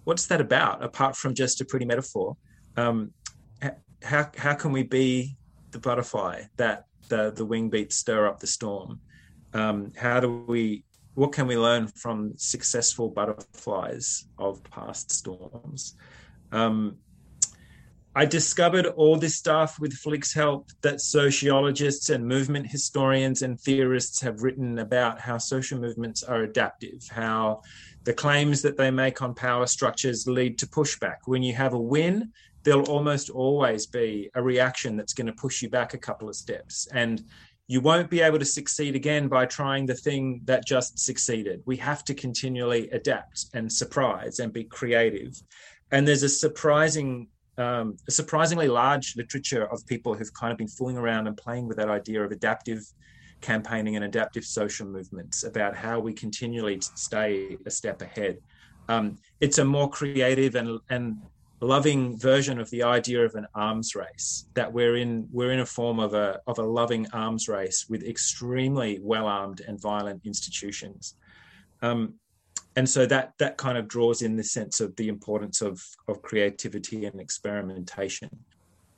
what's 0.04 0.26
that 0.26 0.40
about? 0.40 0.82
Apart 0.84 1.16
from 1.16 1.34
just 1.34 1.60
a 1.60 1.64
pretty 1.64 1.86
metaphor, 1.86 2.36
um, 2.76 3.12
how 4.02 4.30
how 4.36 4.54
can 4.54 4.70
we 4.70 4.84
be 4.84 5.36
the 5.72 5.78
butterfly 5.78 6.42
that 6.56 6.84
the 7.08 7.32
the 7.32 7.44
wing 7.44 7.68
beats 7.68 7.96
stir 7.96 8.26
up 8.28 8.40
the 8.40 8.46
storm? 8.46 9.00
Um, 9.54 9.92
how 9.96 10.20
do 10.20 10.44
we 10.46 10.84
what 11.14 11.32
can 11.32 11.46
we 11.46 11.56
learn 11.56 11.88
from 11.88 12.32
successful 12.36 13.08
butterflies 13.08 14.26
of 14.38 14.62
past 14.64 15.10
storms 15.10 15.96
um, 16.52 16.96
I 18.14 18.24
discovered 18.24 18.86
all 18.86 19.16
this 19.16 19.36
stuff 19.36 19.78
with 19.78 19.92
Flick's 19.92 20.34
help 20.34 20.70
that 20.82 21.00
sociologists 21.00 22.10
and 22.10 22.26
movement 22.26 22.66
historians 22.66 23.42
and 23.42 23.60
theorists 23.60 24.20
have 24.20 24.42
written 24.42 24.80
about 24.80 25.20
how 25.20 25.38
social 25.38 25.78
movements 25.78 26.24
are 26.24 26.42
adaptive, 26.42 27.06
how 27.08 27.62
the 28.02 28.12
claims 28.12 28.62
that 28.62 28.76
they 28.76 28.90
make 28.90 29.22
on 29.22 29.32
power 29.32 29.66
structures 29.66 30.26
lead 30.26 30.58
to 30.58 30.66
pushback. 30.66 31.18
When 31.26 31.44
you 31.44 31.54
have 31.54 31.72
a 31.72 31.78
win, 31.78 32.32
there'll 32.64 32.90
almost 32.90 33.30
always 33.30 33.86
be 33.86 34.28
a 34.34 34.42
reaction 34.42 34.96
that's 34.96 35.14
going 35.14 35.28
to 35.28 35.32
push 35.32 35.62
you 35.62 35.70
back 35.70 35.94
a 35.94 35.98
couple 35.98 36.28
of 36.28 36.34
steps. 36.34 36.88
And 36.92 37.22
you 37.70 37.80
won't 37.80 38.10
be 38.10 38.20
able 38.20 38.40
to 38.40 38.44
succeed 38.44 38.96
again 38.96 39.28
by 39.28 39.46
trying 39.46 39.86
the 39.86 39.94
thing 39.94 40.40
that 40.44 40.66
just 40.66 40.98
succeeded. 40.98 41.62
We 41.66 41.76
have 41.76 42.02
to 42.06 42.14
continually 42.14 42.90
adapt 42.90 43.46
and 43.54 43.72
surprise 43.72 44.40
and 44.40 44.52
be 44.52 44.64
creative. 44.64 45.40
And 45.92 46.06
there's 46.06 46.24
a 46.24 46.28
surprising 46.28 47.28
um, 47.58 47.96
a 48.08 48.10
surprisingly 48.10 48.66
large 48.66 49.14
literature 49.16 49.66
of 49.72 49.86
people 49.86 50.14
who've 50.14 50.34
kind 50.34 50.50
of 50.50 50.58
been 50.58 50.66
fooling 50.66 50.96
around 50.96 51.28
and 51.28 51.36
playing 51.36 51.68
with 51.68 51.76
that 51.76 51.88
idea 51.88 52.24
of 52.24 52.32
adaptive 52.32 52.82
campaigning 53.40 53.94
and 53.94 54.04
adaptive 54.04 54.44
social 54.44 54.86
movements 54.88 55.44
about 55.44 55.76
how 55.76 56.00
we 56.00 56.12
continually 56.12 56.80
stay 56.80 57.56
a 57.66 57.70
step 57.70 58.02
ahead. 58.02 58.38
Um, 58.88 59.18
it's 59.40 59.58
a 59.58 59.64
more 59.64 59.88
creative 59.88 60.56
and, 60.56 60.80
and 60.90 61.18
loving 61.60 62.18
version 62.18 62.58
of 62.58 62.70
the 62.70 62.82
idea 62.82 63.24
of 63.24 63.34
an 63.34 63.46
arms 63.54 63.94
race 63.94 64.46
that 64.54 64.72
we're 64.72 64.96
in 64.96 65.28
we're 65.30 65.52
in 65.52 65.60
a 65.60 65.66
form 65.66 65.98
of 65.98 66.14
a 66.14 66.40
of 66.46 66.58
a 66.58 66.62
loving 66.62 67.06
arms 67.12 67.48
race 67.48 67.86
with 67.88 68.02
extremely 68.02 68.98
well 69.02 69.26
armed 69.26 69.60
and 69.66 69.80
violent 69.80 70.22
institutions. 70.24 71.16
Um, 71.82 72.14
and 72.76 72.88
so 72.88 73.04
that 73.06 73.34
that 73.38 73.56
kind 73.56 73.76
of 73.76 73.88
draws 73.88 74.22
in 74.22 74.36
the 74.36 74.44
sense 74.44 74.80
of 74.80 74.96
the 74.96 75.08
importance 75.08 75.60
of 75.60 75.84
of 76.08 76.22
creativity 76.22 77.04
and 77.04 77.20
experimentation. 77.20 78.30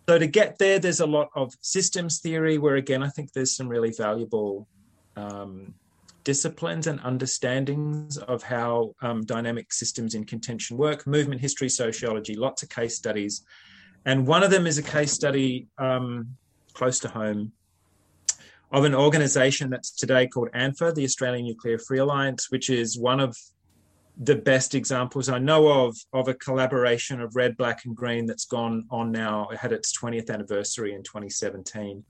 So 0.08 0.18
to 0.18 0.26
get 0.26 0.58
there 0.58 0.78
there's 0.78 1.00
a 1.00 1.06
lot 1.06 1.30
of 1.34 1.52
systems 1.60 2.20
theory 2.20 2.58
where 2.58 2.76
again 2.76 3.02
i 3.02 3.08
think 3.08 3.32
there's 3.32 3.54
some 3.54 3.68
really 3.68 3.92
valuable 3.92 4.66
um, 5.16 5.74
disciplines 6.24 6.86
and 6.86 7.00
understandings 7.00 8.16
of 8.18 8.42
how 8.42 8.94
um, 9.02 9.22
dynamic 9.24 9.72
systems 9.72 10.14
in 10.14 10.24
contention 10.24 10.76
work 10.76 11.06
movement 11.06 11.40
history 11.40 11.68
sociology 11.68 12.34
lots 12.34 12.62
of 12.62 12.68
case 12.68 12.96
studies 12.96 13.44
and 14.04 14.26
one 14.26 14.42
of 14.42 14.50
them 14.50 14.66
is 14.66 14.78
a 14.78 14.82
case 14.82 15.12
study 15.12 15.66
um, 15.78 16.36
close 16.74 16.98
to 16.98 17.08
home 17.08 17.52
of 18.72 18.84
an 18.84 18.94
organization 18.94 19.68
that's 19.68 19.90
today 19.90 20.26
called 20.26 20.48
ANFA, 20.52 20.94
the 20.94 21.04
Australian 21.04 21.44
Nuclear 21.44 21.78
Free 21.78 21.98
Alliance, 21.98 22.50
which 22.50 22.70
is 22.70 22.98
one 22.98 23.20
of 23.20 23.36
the 24.16 24.34
best 24.34 24.74
examples 24.74 25.28
I 25.28 25.38
know 25.38 25.86
of 25.86 25.96
of 26.12 26.28
a 26.28 26.34
collaboration 26.34 27.20
of 27.20 27.36
red, 27.36 27.56
black, 27.56 27.84
and 27.84 27.94
green 27.94 28.26
that's 28.26 28.46
gone 28.46 28.84
on 28.90 29.12
now. 29.12 29.48
It 29.48 29.58
had 29.58 29.72
its 29.72 29.96
20th 29.96 30.30
anniversary 30.30 30.94
in 30.94 31.02
2017. 31.02 32.04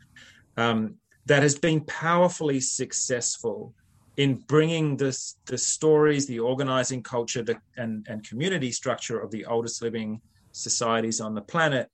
Um, 0.56 0.96
that 1.26 1.42
has 1.42 1.56
been 1.56 1.80
powerfully 1.84 2.60
successful 2.60 3.74
in 4.16 4.34
bringing 4.46 4.96
this 4.96 5.36
the 5.46 5.56
stories, 5.56 6.26
the 6.26 6.38
organizing 6.38 7.02
culture, 7.02 7.42
the, 7.42 7.56
and 7.76 8.06
and 8.08 8.26
community 8.26 8.70
structure 8.70 9.18
of 9.18 9.30
the 9.30 9.44
oldest 9.46 9.82
living 9.82 10.20
societies 10.52 11.20
on 11.20 11.34
the 11.34 11.40
planet 11.40 11.88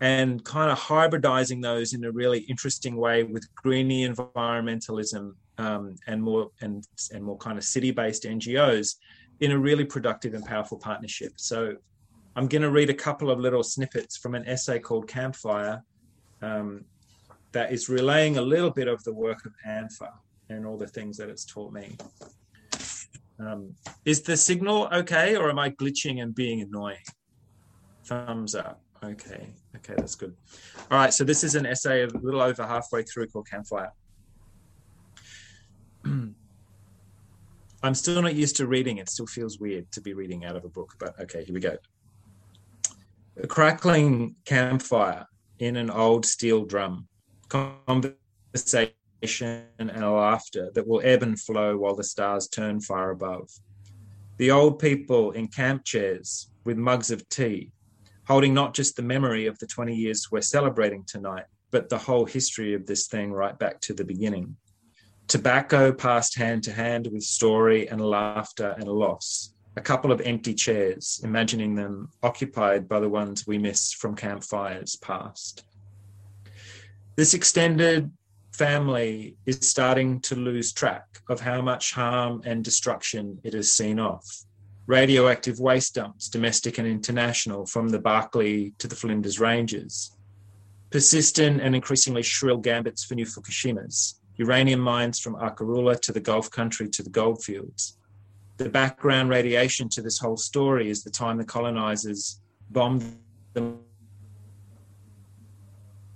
and 0.00 0.44
kind 0.44 0.70
of 0.70 0.78
hybridizing 0.78 1.62
those 1.62 1.92
in 1.92 2.04
a 2.04 2.10
really 2.10 2.40
interesting 2.40 2.96
way 2.96 3.24
with 3.24 3.52
greeny 3.54 4.06
environmentalism 4.06 5.32
um, 5.58 5.96
and 6.06 6.22
more 6.22 6.50
and 6.60 6.86
and 7.12 7.24
more 7.24 7.38
kind 7.38 7.58
of 7.58 7.64
city-based 7.64 8.24
NGOs 8.24 8.96
in 9.40 9.50
a 9.50 9.58
really 9.58 9.84
productive 9.84 10.34
and 10.34 10.44
powerful 10.44 10.78
partnership. 10.78 11.32
So 11.36 11.76
I'm 12.36 12.46
going 12.48 12.62
to 12.62 12.70
read 12.70 12.90
a 12.90 12.94
couple 12.94 13.30
of 13.30 13.40
little 13.40 13.62
snippets 13.62 14.16
from 14.16 14.34
an 14.34 14.46
essay 14.46 14.78
called 14.78 15.08
Campfire 15.08 15.82
um, 16.42 16.84
that 17.52 17.72
is 17.72 17.88
relaying 17.88 18.36
a 18.36 18.42
little 18.42 18.70
bit 18.70 18.88
of 18.88 19.02
the 19.04 19.12
work 19.12 19.44
of 19.44 19.52
ANFA 19.66 20.10
and 20.48 20.66
all 20.66 20.76
the 20.76 20.86
things 20.86 21.16
that 21.16 21.28
it's 21.28 21.44
taught 21.44 21.72
me. 21.72 21.96
Um, 23.38 23.74
is 24.04 24.22
the 24.22 24.36
signal 24.36 24.88
okay, 24.92 25.36
or 25.36 25.50
am 25.50 25.58
I 25.58 25.70
glitching 25.70 26.22
and 26.22 26.34
being 26.34 26.60
annoying? 26.60 27.02
Thumbs 28.06 28.54
up. 28.54 28.80
Okay, 29.02 29.48
okay, 29.76 29.94
that's 29.96 30.14
good. 30.14 30.34
All 30.90 30.98
right, 30.98 31.12
so 31.12 31.24
this 31.24 31.44
is 31.44 31.56
an 31.56 31.66
essay 31.66 32.04
a 32.04 32.06
little 32.06 32.40
over 32.40 32.66
halfway 32.66 33.02
through 33.02 33.26
called 33.28 33.48
Campfire. 33.48 33.92
I'm 37.82 37.94
still 37.94 38.22
not 38.22 38.34
used 38.34 38.56
to 38.56 38.66
reading. 38.66 38.98
It 38.98 39.10
still 39.10 39.26
feels 39.26 39.58
weird 39.58 39.90
to 39.92 40.00
be 40.00 40.14
reading 40.14 40.44
out 40.46 40.56
of 40.56 40.64
a 40.64 40.68
book, 40.68 40.94
but 40.98 41.18
okay, 41.20 41.44
here 41.44 41.54
we 41.54 41.60
go. 41.60 41.76
A 43.42 43.46
crackling 43.46 44.36
campfire 44.46 45.26
in 45.58 45.76
an 45.76 45.90
old 45.90 46.24
steel 46.24 46.64
drum, 46.64 47.08
conversation 47.48 48.94
and 49.22 49.90
laughter 49.90 50.70
that 50.74 50.86
will 50.86 51.00
ebb 51.04 51.22
and 51.22 51.40
flow 51.40 51.76
while 51.76 51.94
the 51.94 52.04
stars 52.04 52.48
turn 52.48 52.80
far 52.80 53.10
above. 53.10 53.50
The 54.36 54.50
old 54.50 54.78
people 54.78 55.30
in 55.30 55.48
camp 55.48 55.84
chairs 55.84 56.50
with 56.64 56.76
mugs 56.76 57.10
of 57.10 57.28
tea 57.28 57.72
holding 58.26 58.54
not 58.54 58.74
just 58.74 58.96
the 58.96 59.02
memory 59.02 59.46
of 59.46 59.58
the 59.58 59.66
20 59.66 59.94
years 59.94 60.30
we're 60.30 60.40
celebrating 60.40 61.04
tonight, 61.04 61.44
but 61.70 61.88
the 61.88 61.98
whole 61.98 62.24
history 62.24 62.74
of 62.74 62.86
this 62.86 63.06
thing 63.06 63.32
right 63.32 63.58
back 63.58 63.80
to 63.82 63.92
the 63.92 64.04
beginning. 64.04 64.56
Tobacco 65.28 65.92
passed 65.92 66.36
hand 66.36 66.62
to 66.64 66.72
hand 66.72 67.08
with 67.12 67.22
story 67.22 67.88
and 67.88 68.00
laughter 68.00 68.74
and 68.78 68.88
loss. 68.88 69.54
A 69.76 69.80
couple 69.80 70.12
of 70.12 70.20
empty 70.20 70.54
chairs, 70.54 71.20
imagining 71.24 71.74
them 71.74 72.08
occupied 72.22 72.88
by 72.88 73.00
the 73.00 73.08
ones 73.08 73.46
we 73.46 73.58
miss 73.58 73.92
from 73.92 74.14
campfires 74.14 74.96
past. 74.96 75.64
This 77.16 77.34
extended 77.34 78.10
family 78.56 79.36
is 79.46 79.68
starting 79.68 80.20
to 80.20 80.36
lose 80.36 80.72
track 80.72 81.06
of 81.28 81.40
how 81.40 81.60
much 81.60 81.92
harm 81.92 82.40
and 82.44 82.62
destruction 82.62 83.38
it 83.42 83.52
has 83.52 83.72
seen 83.72 83.98
off 83.98 84.44
radioactive 84.86 85.60
waste 85.60 85.94
dumps, 85.94 86.28
domestic 86.28 86.78
and 86.78 86.86
international, 86.86 87.64
from 87.66 87.88
the 87.88 87.98
Barkly 87.98 88.74
to 88.78 88.86
the 88.86 88.94
Flinders 88.94 89.40
Ranges. 89.40 90.16
Persistent 90.90 91.60
and 91.60 91.74
increasingly 91.74 92.22
shrill 92.22 92.58
gambits 92.58 93.04
for 93.04 93.14
new 93.14 93.24
Fukushimas, 93.24 94.20
uranium 94.36 94.80
mines 94.80 95.18
from 95.18 95.36
Arkaroola 95.36 95.98
to 96.00 96.12
the 96.12 96.20
Gulf 96.20 96.50
country 96.50 96.88
to 96.90 97.02
the 97.02 97.10
goldfields. 97.10 97.98
The 98.58 98.68
background 98.68 99.30
radiation 99.30 99.88
to 99.90 100.02
this 100.02 100.18
whole 100.18 100.36
story 100.36 100.90
is 100.90 101.02
the 101.02 101.10
time 101.10 101.38
the 101.38 101.44
colonizers 101.44 102.40
bombed 102.70 103.18
them 103.54 103.78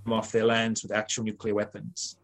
off 0.06 0.30
their 0.30 0.44
lands 0.44 0.82
with 0.82 0.92
actual 0.92 1.24
nuclear 1.24 1.54
weapons. 1.54 2.17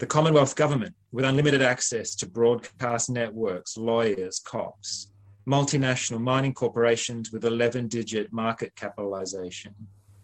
The 0.00 0.06
Commonwealth 0.06 0.56
government, 0.56 0.94
with 1.12 1.26
unlimited 1.26 1.60
access 1.60 2.14
to 2.14 2.26
broadcast 2.26 3.10
networks, 3.10 3.76
lawyers, 3.76 4.38
cops, 4.38 5.12
multinational 5.46 6.22
mining 6.22 6.54
corporations 6.54 7.30
with 7.30 7.44
11 7.44 7.88
digit 7.88 8.32
market 8.32 8.74
capitalization, 8.74 9.74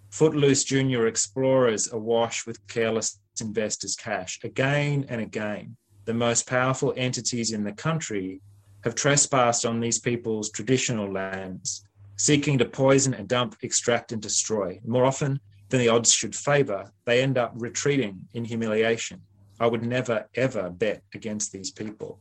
footloose 0.08 0.64
junior 0.64 1.06
explorers 1.08 1.92
awash 1.92 2.46
with 2.46 2.66
careless 2.68 3.20
investors' 3.38 3.96
cash. 3.96 4.40
Again 4.44 5.04
and 5.10 5.20
again, 5.20 5.76
the 6.06 6.14
most 6.14 6.46
powerful 6.46 6.94
entities 6.96 7.52
in 7.52 7.62
the 7.62 7.72
country 7.72 8.40
have 8.82 8.94
trespassed 8.94 9.66
on 9.66 9.78
these 9.78 9.98
people's 9.98 10.50
traditional 10.50 11.12
lands, 11.12 11.86
seeking 12.16 12.56
to 12.56 12.64
poison 12.64 13.12
and 13.12 13.28
dump, 13.28 13.56
extract, 13.60 14.10
and 14.10 14.22
destroy. 14.22 14.80
More 14.86 15.04
often 15.04 15.38
than 15.68 15.80
the 15.80 15.90
odds 15.90 16.14
should 16.14 16.34
favor, 16.34 16.90
they 17.04 17.22
end 17.22 17.36
up 17.36 17.52
retreating 17.56 18.20
in 18.32 18.46
humiliation. 18.46 19.20
I 19.58 19.66
would 19.66 19.84
never, 19.84 20.26
ever 20.34 20.70
bet 20.70 21.02
against 21.14 21.52
these 21.52 21.70
people. 21.70 22.20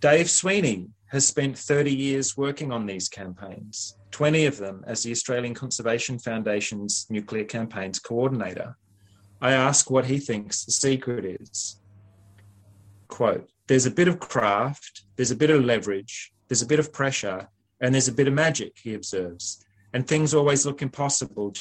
Dave 0.00 0.28
Sweeney 0.28 0.88
has 1.06 1.26
spent 1.26 1.56
30 1.56 1.94
years 1.94 2.36
working 2.36 2.72
on 2.72 2.86
these 2.86 3.08
campaigns, 3.08 3.96
20 4.10 4.46
of 4.46 4.58
them 4.58 4.84
as 4.86 5.02
the 5.02 5.12
Australian 5.12 5.54
Conservation 5.54 6.18
Foundation's 6.18 7.06
nuclear 7.08 7.44
campaigns 7.44 7.98
coordinator. 7.98 8.76
I 9.40 9.52
ask 9.52 9.90
what 9.90 10.06
he 10.06 10.18
thinks 10.18 10.64
the 10.64 10.72
secret 10.72 11.24
is. 11.40 11.80
Quote, 13.08 13.48
there's 13.66 13.86
a 13.86 13.90
bit 13.90 14.08
of 14.08 14.18
craft, 14.18 15.02
there's 15.16 15.30
a 15.30 15.36
bit 15.36 15.50
of 15.50 15.64
leverage, 15.64 16.32
there's 16.48 16.62
a 16.62 16.66
bit 16.66 16.78
of 16.78 16.92
pressure, 16.92 17.48
and 17.80 17.94
there's 17.94 18.08
a 18.08 18.12
bit 18.12 18.28
of 18.28 18.34
magic, 18.34 18.76
he 18.82 18.94
observes. 18.94 19.64
And 19.92 20.06
things 20.06 20.34
always 20.34 20.66
look 20.66 20.82
impossible 20.82 21.54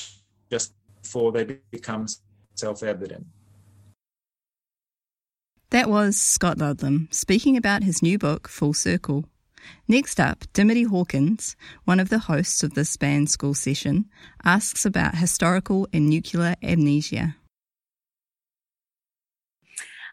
just 0.52 0.74
before 1.04 1.32
they 1.32 1.60
become 1.70 2.08
self 2.56 2.82
evident. 2.82 3.28
That 5.70 5.90
was 5.90 6.18
Scott 6.18 6.58
Ludlam 6.58 7.10
speaking 7.12 7.58
about 7.58 7.84
his 7.84 8.02
new 8.02 8.18
book, 8.18 8.48
Full 8.48 8.74
Circle. 8.74 9.26
Next 9.88 10.20
up, 10.20 10.46
Dimity 10.54 10.84
Hawkins, 10.84 11.56
one 11.86 12.00
of 12.00 12.10
the 12.10 12.20
hosts 12.20 12.64
of 12.64 12.74
this 12.74 12.96
ban 12.98 13.28
school 13.28 13.54
session, 13.54 14.06
asks 14.44 14.86
about 14.86 15.16
historical 15.16 15.88
and 15.94 16.10
nuclear 16.10 16.56
amnesia. 16.62 17.36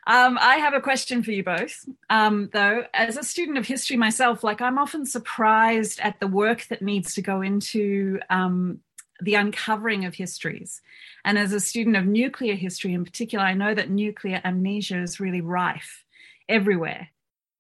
Um, 0.07 0.39
I 0.41 0.57
have 0.57 0.73
a 0.73 0.81
question 0.81 1.23
for 1.23 1.31
you 1.31 1.45
both. 1.45 1.85
Um, 2.09 2.49
though, 2.53 2.85
as 2.95 3.17
a 3.17 3.23
student 3.23 3.59
of 3.59 3.67
history 3.67 3.97
myself, 3.97 4.43
like 4.43 4.61
I'm 4.61 4.79
often 4.79 5.05
surprised 5.05 6.01
at 6.01 6.19
the 6.21 6.27
work 6.27 6.67
that 6.69 6.83
needs 6.83 7.15
to 7.15 7.23
go 7.23 7.43
into 7.43 8.19
um, 8.31 8.81
the 9.23 9.35
uncovering 9.35 10.05
of 10.05 10.15
histories. 10.15 10.81
And 11.25 11.39
as 11.39 11.53
a 11.53 11.61
student 11.61 11.97
of 11.97 12.07
nuclear 12.07 12.55
history 12.55 12.93
in 12.95 13.05
particular, 13.05 13.45
I 13.45 13.55
know 13.55 13.75
that 13.75 13.91
nuclear 13.91 14.41
amnesia 14.45 15.03
is 15.03 15.21
really 15.21 15.41
rife 15.41 16.05
everywhere. 16.49 17.09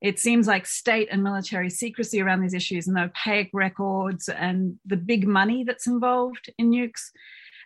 It 0.01 0.18
seems 0.18 0.46
like 0.46 0.64
state 0.64 1.09
and 1.11 1.23
military 1.23 1.68
secrecy 1.68 2.23
around 2.23 2.40
these 2.40 2.55
issues 2.55 2.88
and 2.88 2.96
the 2.96 3.05
opaque 3.05 3.51
records 3.53 4.29
and 4.29 4.79
the 4.87 4.96
big 4.96 5.27
money 5.27 5.62
that's 5.62 5.87
involved 5.87 6.51
in 6.57 6.70
nukes, 6.70 7.11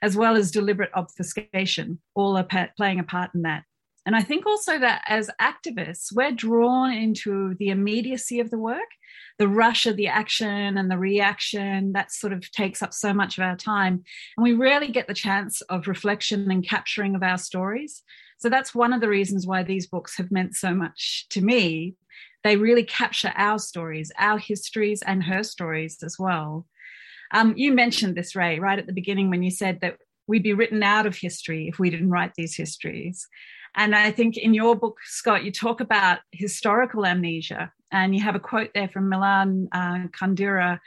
as 0.03 0.17
well 0.17 0.37
as 0.37 0.51
deliberate 0.51 0.91
obfuscation, 0.95 2.01
all 2.15 2.37
are 2.37 2.69
playing 2.77 2.99
a 2.99 3.05
part 3.05 3.31
in 3.35 3.43
that. 3.43 3.63
And 4.05 4.15
I 4.15 4.23
think 4.23 4.47
also 4.47 4.79
that 4.79 5.03
as 5.07 5.31
activists, 5.41 6.13
we're 6.13 6.33
drawn 6.33 6.93
into 6.93 7.55
the 7.55 7.69
immediacy 7.69 8.41
of 8.41 8.51
the 8.51 8.59
work 8.59 8.81
the 9.39 9.49
rush 9.49 9.87
of 9.87 9.97
the 9.97 10.07
action 10.07 10.77
and 10.77 10.91
the 10.91 10.99
reaction 10.99 11.93
that 11.93 12.13
sort 12.13 12.33
of 12.33 12.51
takes 12.53 12.83
up 12.83 12.95
so 12.95 13.13
much 13.13 13.37
of 13.37 13.45
our 13.45 13.57
time. 13.57 14.05
And 14.37 14.45
we 14.45 14.53
rarely 14.53 14.89
get 14.89 15.09
the 15.09 15.15
chance 15.15 15.61
of 15.63 15.89
reflection 15.89 16.51
and 16.51 16.67
capturing 16.67 17.15
of 17.15 17.23
our 17.23 17.39
stories. 17.39 18.03
So 18.39 18.49
that's 18.49 18.75
one 18.75 18.93
of 18.93 19.01
the 19.01 19.09
reasons 19.09 19.47
why 19.47 19.63
these 19.63 19.87
books 19.87 20.17
have 20.19 20.31
meant 20.31 20.55
so 20.55 20.75
much 20.75 21.27
to 21.31 21.41
me. 21.41 21.95
They 22.45 22.57
really 22.57 22.85
capture 22.85 23.33
our 23.37 23.59
stories 23.59 24.13
our 24.19 24.39
histories 24.39 25.03
and 25.03 25.23
her 25.25 25.43
stories 25.43 26.03
as 26.03 26.19
well. 26.19 26.67
Um, 27.33 27.55
you 27.57 27.73
mentioned 27.73 28.15
this 28.15 28.37
ray 28.37 28.61
right 28.61 28.79
at 28.79 28.87
the 28.87 28.93
beginning 28.93 29.31
when 29.31 29.43
you 29.43 29.51
said 29.51 29.81
that 29.81 29.97
we'd 30.27 30.43
be 30.43 30.53
written 30.53 30.83
out 30.83 31.07
of 31.07 31.17
history 31.17 31.69
if 31.69 31.79
we 31.79 31.91
didn't 31.91 32.11
write 32.11 32.35
these 32.37 32.55
histories 32.57 33.27
and 33.75 33.95
I 33.95 34.11
think 34.11 34.37
in 34.37 34.55
your 34.55 34.77
book, 34.77 34.99
Scott, 35.05 35.45
you 35.45 35.53
talk 35.53 35.81
about 35.81 36.21
historical 36.33 37.05
amnesia, 37.05 37.73
and 37.91 38.15
you 38.15 38.23
have 38.23 38.35
a 38.35 38.41
quote 38.41 38.71
there 38.75 38.89
from 38.89 39.09
Milan 39.09 39.69
uh, 39.73 40.09
Kundera 40.09 40.81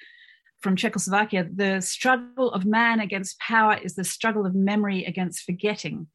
from 0.61 0.75
Czechoslovakia 0.75 1.47
the 1.53 1.81
struggle 1.81 2.51
of 2.51 2.65
man 2.65 2.99
against 2.99 3.39
power 3.39 3.77
is 3.81 3.95
the 3.95 4.03
struggle 4.03 4.45
of 4.45 4.55
memory 4.55 5.05
against 5.05 5.43
forgetting. 5.43 6.07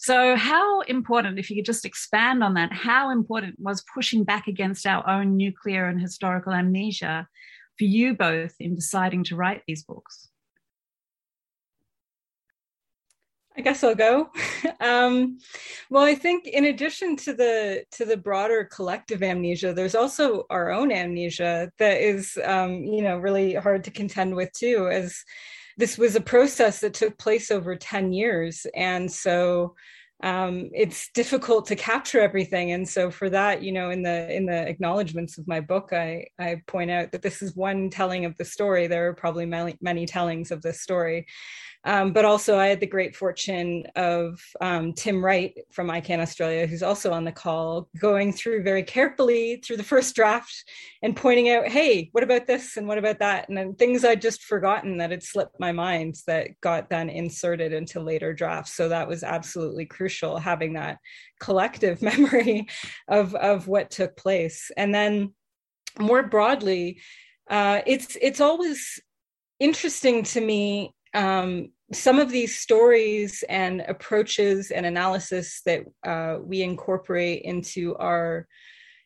So, 0.00 0.36
how 0.36 0.82
important, 0.82 1.38
if 1.38 1.50
you 1.50 1.56
could 1.56 1.64
just 1.64 1.84
expand 1.84 2.44
on 2.44 2.54
that, 2.54 2.72
how 2.72 3.10
important 3.10 3.56
was 3.58 3.84
pushing 3.92 4.22
back 4.22 4.46
against 4.46 4.86
our 4.86 5.08
own 5.08 5.36
nuclear 5.36 5.88
and 5.88 6.00
historical 6.00 6.52
amnesia 6.52 7.26
for 7.76 7.84
you 7.84 8.14
both 8.14 8.54
in 8.60 8.76
deciding 8.76 9.24
to 9.24 9.36
write 9.36 9.62
these 9.66 9.82
books? 9.82 10.28
I 13.58 13.60
guess 13.60 13.82
I'll 13.82 13.96
go. 13.96 14.30
um, 14.80 15.38
well, 15.90 16.04
I 16.04 16.14
think 16.14 16.46
in 16.46 16.66
addition 16.66 17.16
to 17.16 17.34
the 17.34 17.84
to 17.92 18.04
the 18.04 18.16
broader 18.16 18.64
collective 18.64 19.20
amnesia, 19.20 19.74
there's 19.74 19.96
also 19.96 20.44
our 20.48 20.70
own 20.70 20.92
amnesia 20.92 21.72
that 21.78 22.00
is, 22.00 22.38
um, 22.44 22.84
you 22.84 23.02
know, 23.02 23.18
really 23.18 23.54
hard 23.54 23.82
to 23.84 23.90
contend 23.90 24.36
with 24.36 24.52
too. 24.52 24.88
As 24.88 25.24
this 25.76 25.98
was 25.98 26.14
a 26.14 26.20
process 26.20 26.80
that 26.80 26.94
took 26.94 27.18
place 27.18 27.50
over 27.50 27.74
ten 27.74 28.12
years, 28.12 28.64
and 28.76 29.10
so 29.10 29.74
um, 30.22 30.70
it's 30.72 31.10
difficult 31.10 31.66
to 31.66 31.76
capture 31.76 32.20
everything. 32.20 32.72
And 32.72 32.88
so 32.88 33.10
for 33.10 33.30
that, 33.30 33.62
you 33.62 33.72
know, 33.72 33.90
in 33.90 34.02
the 34.02 34.32
in 34.32 34.46
the 34.46 34.68
acknowledgments 34.68 35.36
of 35.36 35.48
my 35.48 35.60
book, 35.60 35.92
I 35.92 36.26
I 36.38 36.62
point 36.68 36.92
out 36.92 37.10
that 37.10 37.22
this 37.22 37.42
is 37.42 37.56
one 37.56 37.90
telling 37.90 38.24
of 38.24 38.36
the 38.36 38.44
story. 38.44 38.86
There 38.86 39.08
are 39.08 39.14
probably 39.14 39.46
many 39.46 39.76
many 39.80 40.06
tellings 40.06 40.52
of 40.52 40.62
this 40.62 40.80
story. 40.80 41.26
Um, 41.84 42.12
but 42.12 42.24
also, 42.24 42.58
I 42.58 42.66
had 42.66 42.80
the 42.80 42.86
great 42.86 43.14
fortune 43.14 43.84
of 43.94 44.40
um, 44.60 44.92
Tim 44.92 45.24
Wright 45.24 45.54
from 45.70 45.88
ICAN 45.88 46.18
Australia, 46.18 46.66
who's 46.66 46.82
also 46.82 47.12
on 47.12 47.24
the 47.24 47.32
call, 47.32 47.88
going 48.00 48.32
through 48.32 48.62
very 48.62 48.82
carefully 48.82 49.62
through 49.64 49.76
the 49.76 49.84
first 49.84 50.14
draft 50.14 50.64
and 51.02 51.16
pointing 51.16 51.50
out, 51.50 51.68
hey, 51.68 52.08
what 52.12 52.24
about 52.24 52.46
this 52.46 52.76
and 52.76 52.88
what 52.88 52.98
about 52.98 53.20
that? 53.20 53.48
And 53.48 53.78
things 53.78 54.04
I'd 54.04 54.20
just 54.20 54.42
forgotten 54.42 54.98
that 54.98 55.12
had 55.12 55.22
slipped 55.22 55.60
my 55.60 55.72
mind 55.72 56.16
that 56.26 56.60
got 56.60 56.90
then 56.90 57.08
inserted 57.08 57.72
into 57.72 58.00
later 58.00 58.34
drafts. 58.34 58.74
So 58.74 58.88
that 58.88 59.08
was 59.08 59.22
absolutely 59.22 59.86
crucial, 59.86 60.36
having 60.38 60.74
that 60.74 60.98
collective 61.40 62.02
memory 62.02 62.66
of, 63.06 63.34
of 63.36 63.68
what 63.68 63.90
took 63.90 64.16
place. 64.16 64.70
And 64.76 64.94
then 64.94 65.32
more 65.98 66.24
broadly, 66.24 67.00
uh, 67.48 67.80
it's 67.86 68.16
it's 68.20 68.40
always 68.40 69.00
interesting 69.58 70.22
to 70.22 70.40
me 70.40 70.92
um, 71.14 71.70
some 71.92 72.18
of 72.18 72.30
these 72.30 72.58
stories 72.58 73.42
and 73.48 73.80
approaches 73.82 74.70
and 74.70 74.84
analysis 74.84 75.62
that 75.64 75.84
uh, 76.06 76.38
we 76.42 76.62
incorporate 76.62 77.42
into 77.42 77.96
our 77.96 78.46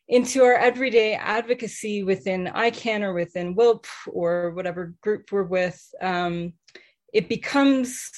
into 0.09 0.43
our 0.43 0.55
everyday 0.55 1.15
advocacy 1.15 2.03
within 2.03 2.51
ICAN 2.53 3.01
or 3.01 3.13
within 3.13 3.55
WILPF 3.55 3.87
or 4.07 4.51
whatever 4.51 4.93
group 5.01 5.31
we're 5.31 5.43
with, 5.43 5.81
um, 6.01 6.53
it 7.13 7.29
becomes 7.29 8.11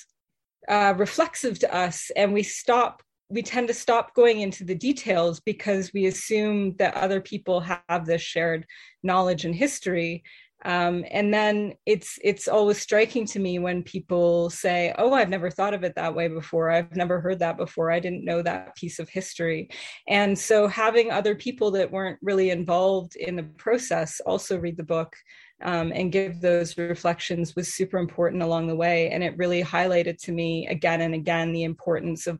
uh, 0.67 0.95
reflexive 0.97 1.59
to 1.59 1.75
us, 1.75 2.09
and 2.15 2.33
we 2.33 2.43
stop. 2.43 3.01
We 3.29 3.41
tend 3.41 3.67
to 3.69 3.73
stop 3.73 4.13
going 4.13 4.41
into 4.41 4.63
the 4.63 4.75
details 4.75 5.39
because 5.39 5.91
we 5.93 6.05
assume 6.05 6.75
that 6.77 6.93
other 6.93 7.19
people 7.19 7.59
have 7.59 8.05
this 8.05 8.21
shared 8.21 8.67
knowledge 9.01 9.45
and 9.45 9.55
history, 9.55 10.23
um, 10.65 11.05
and 11.11 11.33
then 11.33 11.73
it's 11.85 12.19
it's 12.23 12.47
always 12.47 12.81
striking 12.81 13.25
to 13.25 13.39
me 13.39 13.59
when 13.59 13.83
people 13.83 14.49
say 14.49 14.93
oh 14.97 15.13
i've 15.13 15.29
never 15.29 15.49
thought 15.49 15.73
of 15.73 15.83
it 15.83 15.95
that 15.95 16.13
way 16.13 16.27
before 16.27 16.69
i've 16.71 16.95
never 16.95 17.21
heard 17.21 17.39
that 17.39 17.55
before 17.55 17.91
i 17.91 17.99
didn't 17.99 18.25
know 18.25 18.41
that 18.41 18.75
piece 18.75 18.99
of 18.99 19.07
history 19.07 19.69
and 20.09 20.37
so 20.37 20.67
having 20.67 21.11
other 21.11 21.35
people 21.35 21.71
that 21.71 21.91
weren't 21.91 22.19
really 22.21 22.49
involved 22.49 23.15
in 23.15 23.35
the 23.35 23.43
process 23.43 24.19
also 24.25 24.59
read 24.59 24.75
the 24.75 24.83
book 24.83 25.15
um, 25.63 25.91
and 25.95 26.11
give 26.11 26.41
those 26.41 26.77
reflections 26.77 27.55
was 27.55 27.73
super 27.73 27.97
important 27.97 28.43
along 28.43 28.67
the 28.67 28.75
way. 28.75 29.09
And 29.09 29.23
it 29.23 29.37
really 29.37 29.63
highlighted 29.63 30.17
to 30.23 30.31
me 30.31 30.67
again 30.67 31.01
and 31.01 31.13
again 31.13 31.53
the 31.53 31.63
importance 31.63 32.27
of 32.27 32.39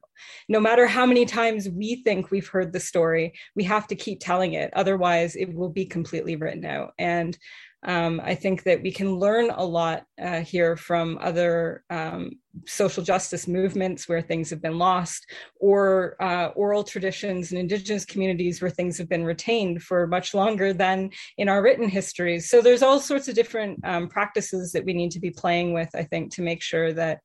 no 0.49 0.59
matter 0.59 0.85
how 0.85 1.05
many 1.05 1.25
times 1.25 1.69
we 1.69 2.03
think 2.03 2.29
we've 2.29 2.47
heard 2.47 2.73
the 2.73 2.79
story, 2.79 3.33
we 3.55 3.63
have 3.63 3.88
to 3.88 3.95
keep 3.95 4.19
telling 4.19 4.53
it. 4.53 4.71
Otherwise, 4.73 5.35
it 5.35 5.53
will 5.53 5.69
be 5.69 5.85
completely 5.85 6.35
written 6.35 6.65
out. 6.65 6.93
And 6.99 7.38
um, 7.85 8.19
I 8.23 8.35
think 8.35 8.63
that 8.63 8.81
we 8.81 8.91
can 8.91 9.15
learn 9.15 9.51
a 9.51 9.63
lot 9.63 10.05
uh, 10.21 10.41
here 10.41 10.75
from 10.75 11.17
other 11.21 11.83
um, 11.89 12.31
social 12.65 13.03
justice 13.03 13.47
movements 13.47 14.09
where 14.09 14.21
things 14.21 14.49
have 14.49 14.61
been 14.61 14.77
lost, 14.77 15.25
or 15.59 16.15
uh, 16.21 16.47
oral 16.55 16.83
traditions 16.83 17.51
and 17.51 17.59
indigenous 17.59 18.05
communities 18.05 18.61
where 18.61 18.71
things 18.71 18.97
have 18.97 19.07
been 19.07 19.23
retained 19.23 19.83
for 19.83 20.07
much 20.07 20.33
longer 20.33 20.73
than 20.73 21.11
in 21.37 21.47
our 21.47 21.61
written 21.61 21.87
histories. 21.87 22.49
So 22.49 22.61
there's 22.61 22.83
all 22.83 22.99
sorts 22.99 23.27
of 23.27 23.35
different 23.35 23.79
um, 23.85 24.07
practices 24.07 24.71
that 24.71 24.85
we 24.85 24.93
need 24.93 25.11
to 25.11 25.19
be 25.19 25.31
playing 25.31 25.73
with, 25.73 25.89
I 25.95 26.03
think, 26.03 26.33
to 26.33 26.41
make 26.41 26.61
sure 26.61 26.91
that 26.93 27.19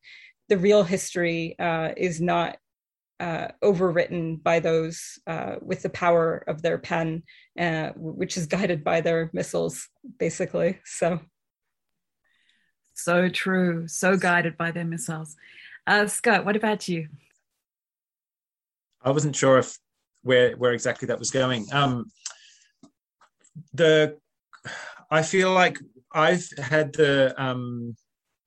the 0.49 0.59
real 0.59 0.83
history 0.83 1.57
uh, 1.59 1.91
is 1.97 2.21
not 2.21 2.57
uh, 3.21 3.49
overwritten 3.63 4.43
by 4.43 4.59
those 4.61 5.19
uh, 5.27 5.57
with 5.61 5.83
the 5.83 5.91
power 5.91 6.43
of 6.49 6.63
their 6.63 6.79
pen, 6.79 7.23
uh, 7.59 7.91
which 7.95 8.37
is 8.37 8.47
guided 8.57 8.83
by 8.83 9.01
their 9.01 9.31
missiles, 9.33 9.89
basically. 10.19 10.81
So, 10.85 11.21
so 12.95 13.29
true. 13.29 13.87
So 13.87 14.17
guided 14.17 14.57
by 14.57 14.71
their 14.71 14.85
missiles. 14.85 15.37
Uh, 15.87 16.07
Scott, 16.07 16.45
what 16.45 16.57
about 16.57 16.89
you? 16.89 17.09
I 19.03 19.11
wasn't 19.11 19.37
sure 19.37 19.59
if 19.59 19.79
where 20.23 20.53
where 20.57 20.73
exactly 20.73 21.07
that 21.07 21.19
was 21.19 21.31
going. 21.31 21.67
Um, 21.73 22.11
the 23.73 24.19
I 25.11 25.23
feel 25.23 25.53
like 25.53 25.79
I've 26.13 26.47
had 26.59 26.93
the 26.93 27.35
um, 27.43 27.97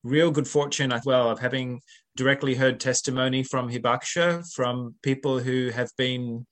real 0.04 0.32
good 0.32 0.48
fortune 0.48 0.92
as 0.92 1.06
well 1.06 1.30
of 1.30 1.40
having 1.40 1.82
directly 2.16 2.56
heard 2.56 2.80
testimony 2.80 3.44
from 3.44 3.70
Hibakusha 3.70 4.52
from 4.54 4.96
people 5.02 5.40
who 5.40 5.70
have 5.70 5.90
been 5.98 6.46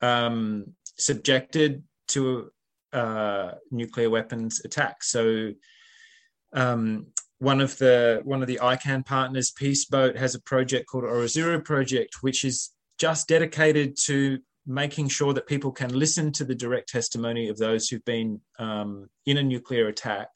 um, 0.00 0.74
subjected 0.96 1.82
to 2.08 2.50
uh, 2.92 3.52
nuclear 3.70 4.10
weapons 4.10 4.60
attacks. 4.64 5.10
So 5.10 5.52
um, 6.52 7.06
one 7.38 7.60
of 7.60 7.76
the 7.78 8.20
one 8.24 8.42
of 8.42 8.48
the 8.48 8.60
ICAN 8.62 9.04
partners, 9.06 9.50
Peace 9.50 9.84
Boat, 9.86 10.16
has 10.16 10.34
a 10.34 10.42
project 10.42 10.86
called 10.86 11.04
Orizuru 11.04 11.64
Project, 11.64 12.16
which 12.20 12.44
is 12.44 12.70
just 12.98 13.28
dedicated 13.28 13.96
to 14.04 14.38
making 14.66 15.08
sure 15.08 15.32
that 15.32 15.46
people 15.46 15.72
can 15.72 15.98
listen 15.98 16.30
to 16.32 16.44
the 16.44 16.54
direct 16.54 16.88
testimony 16.88 17.48
of 17.48 17.56
those 17.56 17.88
who've 17.88 18.04
been 18.04 18.40
um, 18.58 19.08
in 19.26 19.38
a 19.38 19.42
nuclear 19.42 19.88
attack. 19.88 20.28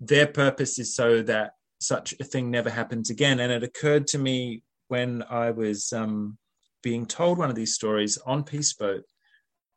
Their 0.00 0.26
purpose 0.26 0.78
is 0.78 0.94
so 0.94 1.22
that 1.22 1.52
such 1.86 2.14
a 2.20 2.24
thing 2.24 2.50
never 2.50 2.70
happens 2.70 3.10
again. 3.10 3.40
And 3.40 3.52
it 3.52 3.62
occurred 3.62 4.06
to 4.08 4.18
me 4.18 4.62
when 4.88 5.22
I 5.28 5.50
was 5.50 5.92
um, 5.92 6.38
being 6.82 7.06
told 7.06 7.38
one 7.38 7.50
of 7.50 7.56
these 7.56 7.74
stories 7.74 8.18
on 8.26 8.44
Peace 8.44 8.72
Boat 8.72 9.04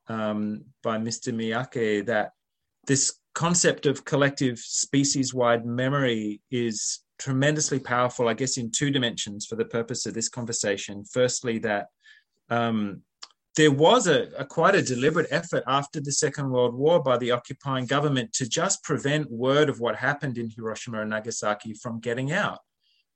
um, 0.08 0.66
by 0.84 0.98
Mr. 0.98 1.34
Miyake 1.34 2.06
that 2.06 2.32
this 2.86 3.20
concept 3.34 3.86
of 3.86 4.06
collective 4.06 4.58
species 4.60 5.34
wide 5.34 5.66
memory 5.66 6.42
is 6.50 7.00
tremendously 7.20 7.80
powerful, 7.80 8.28
I 8.28 8.34
guess, 8.34 8.58
in 8.58 8.72
two 8.72 8.92
dimensions 8.92 9.46
for 9.46 9.56
the 9.56 9.66
purpose 9.66 10.06
of 10.06 10.14
this 10.14 10.30
conversation. 10.30 11.04
Firstly, 11.12 11.60
that 11.60 11.88
um, 12.50 13.02
there 13.58 13.72
was 13.72 14.06
a, 14.06 14.30
a, 14.38 14.46
quite 14.46 14.76
a 14.76 14.84
deliberate 14.84 15.28
effort 15.32 15.64
after 15.66 16.00
the 16.00 16.12
Second 16.12 16.52
World 16.52 16.76
War 16.76 17.02
by 17.02 17.18
the 17.18 17.32
occupying 17.32 17.88
government 17.88 18.32
to 18.34 18.48
just 18.48 18.84
prevent 18.84 19.32
word 19.32 19.68
of 19.68 19.80
what 19.80 19.96
happened 19.96 20.38
in 20.38 20.52
Hiroshima 20.52 21.02
and 21.02 21.10
Nagasaki 21.10 21.74
from 21.74 22.00
getting 22.00 22.32
out. 22.32 22.60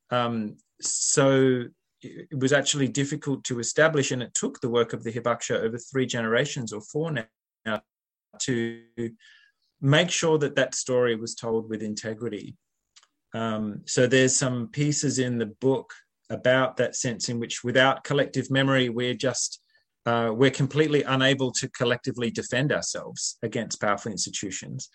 Um, 0.10 0.58
so 0.82 1.66
it 2.02 2.40
was 2.40 2.54
actually 2.54 2.88
difficult 2.88 3.44
to 3.46 3.60
establish, 3.60 4.12
and 4.12 4.24
it 4.24 4.34
took 4.34 4.60
the 4.60 4.70
work 4.70 4.94
of 4.94 5.04
the 5.04 5.14
Hibakusha 5.14 5.60
over 5.60 5.78
three 5.78 6.08
generations 6.08 6.74
or 6.74 6.82
four 6.82 7.12
now 7.12 7.82
to 8.40 8.82
make 9.80 10.10
sure 10.10 10.40
that 10.40 10.56
that 10.56 10.74
story 10.74 11.16
was 11.16 11.36
told 11.36 11.70
with 11.70 11.84
integrity. 11.84 12.58
Um, 13.36 13.82
so 13.86 14.08
there's 14.08 14.36
some 14.36 14.70
pieces 14.70 15.20
in 15.20 15.38
the 15.38 15.46
book 15.46 15.94
about 16.32 16.78
that 16.78 16.96
sense 16.96 17.30
in 17.30 17.40
which, 17.40 17.64
without 17.64 18.04
collective 18.04 18.50
memory, 18.50 18.90
we're 18.90 19.14
just 19.14 19.61
uh, 20.06 20.32
we're 20.34 20.52
completely 20.52 21.04
unable 21.04 21.52
to 21.52 21.70
collectively 21.70 22.32
defend 22.32 22.72
ourselves 22.72 23.38
against 23.44 23.82
powerful 23.82 24.12
institutions. 24.12 24.90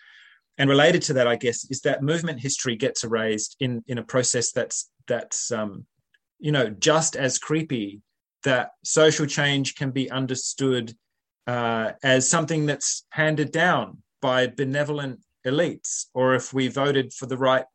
and 0.59 0.69
related 0.69 1.01
to 1.03 1.13
that, 1.13 1.27
I 1.27 1.35
guess, 1.35 1.69
is 1.69 1.81
that 1.81 2.01
movement 2.01 2.39
history 2.39 2.75
gets 2.75 3.03
erased 3.03 3.55
in 3.59 3.83
in 3.87 3.97
a 3.99 4.03
process 4.03 4.51
that's 4.51 4.89
that's 5.07 5.51
um, 5.51 5.85
you 6.39 6.51
know 6.51 6.69
just 6.69 7.15
as 7.15 7.39
creepy. 7.39 8.01
That 8.43 8.69
social 8.83 9.25
change 9.25 9.75
can 9.75 9.91
be 9.91 10.09
understood 10.11 10.93
uh, 11.47 11.91
as 12.03 12.29
something 12.29 12.65
that's 12.65 13.05
handed 13.09 13.51
down 13.51 14.03
by 14.21 14.47
benevolent 14.47 15.19
elites, 15.45 16.05
or 16.13 16.35
if 16.35 16.53
we 16.53 16.67
voted 16.67 17.13
for 17.13 17.25
the 17.25 17.37
right 17.37 17.65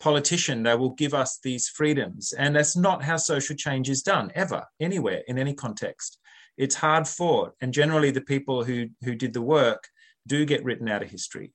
politician, 0.00 0.62
they 0.62 0.74
will 0.74 0.90
give 0.90 1.14
us 1.14 1.38
these 1.42 1.68
freedoms. 1.68 2.32
And 2.32 2.56
that's 2.56 2.76
not 2.76 3.02
how 3.02 3.16
social 3.16 3.56
change 3.56 3.88
is 3.88 4.02
done 4.02 4.30
ever, 4.34 4.64
anywhere, 4.80 5.22
in 5.28 5.38
any 5.38 5.54
context. 5.54 6.18
It's 6.58 6.74
hard 6.74 7.08
fought. 7.08 7.54
And 7.60 7.72
generally, 7.72 8.10
the 8.10 8.20
people 8.20 8.64
who, 8.64 8.88
who 9.02 9.14
did 9.14 9.32
the 9.32 9.40
work 9.40 9.88
do 10.26 10.44
get 10.44 10.64
written 10.64 10.88
out 10.88 11.02
of 11.02 11.10
history. 11.10 11.52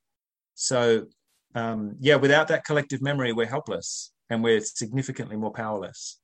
So, 0.56 1.08
um, 1.54 1.96
yeah, 2.00 2.16
without 2.16 2.48
that 2.48 2.66
collective 2.66 3.02
memory, 3.02 3.34
we're 3.34 3.46
helpless 3.46 4.12
and 4.30 4.44
we're 4.44 4.62
significantly 4.62 5.36
more 5.36 5.52
powerless. 5.52 6.20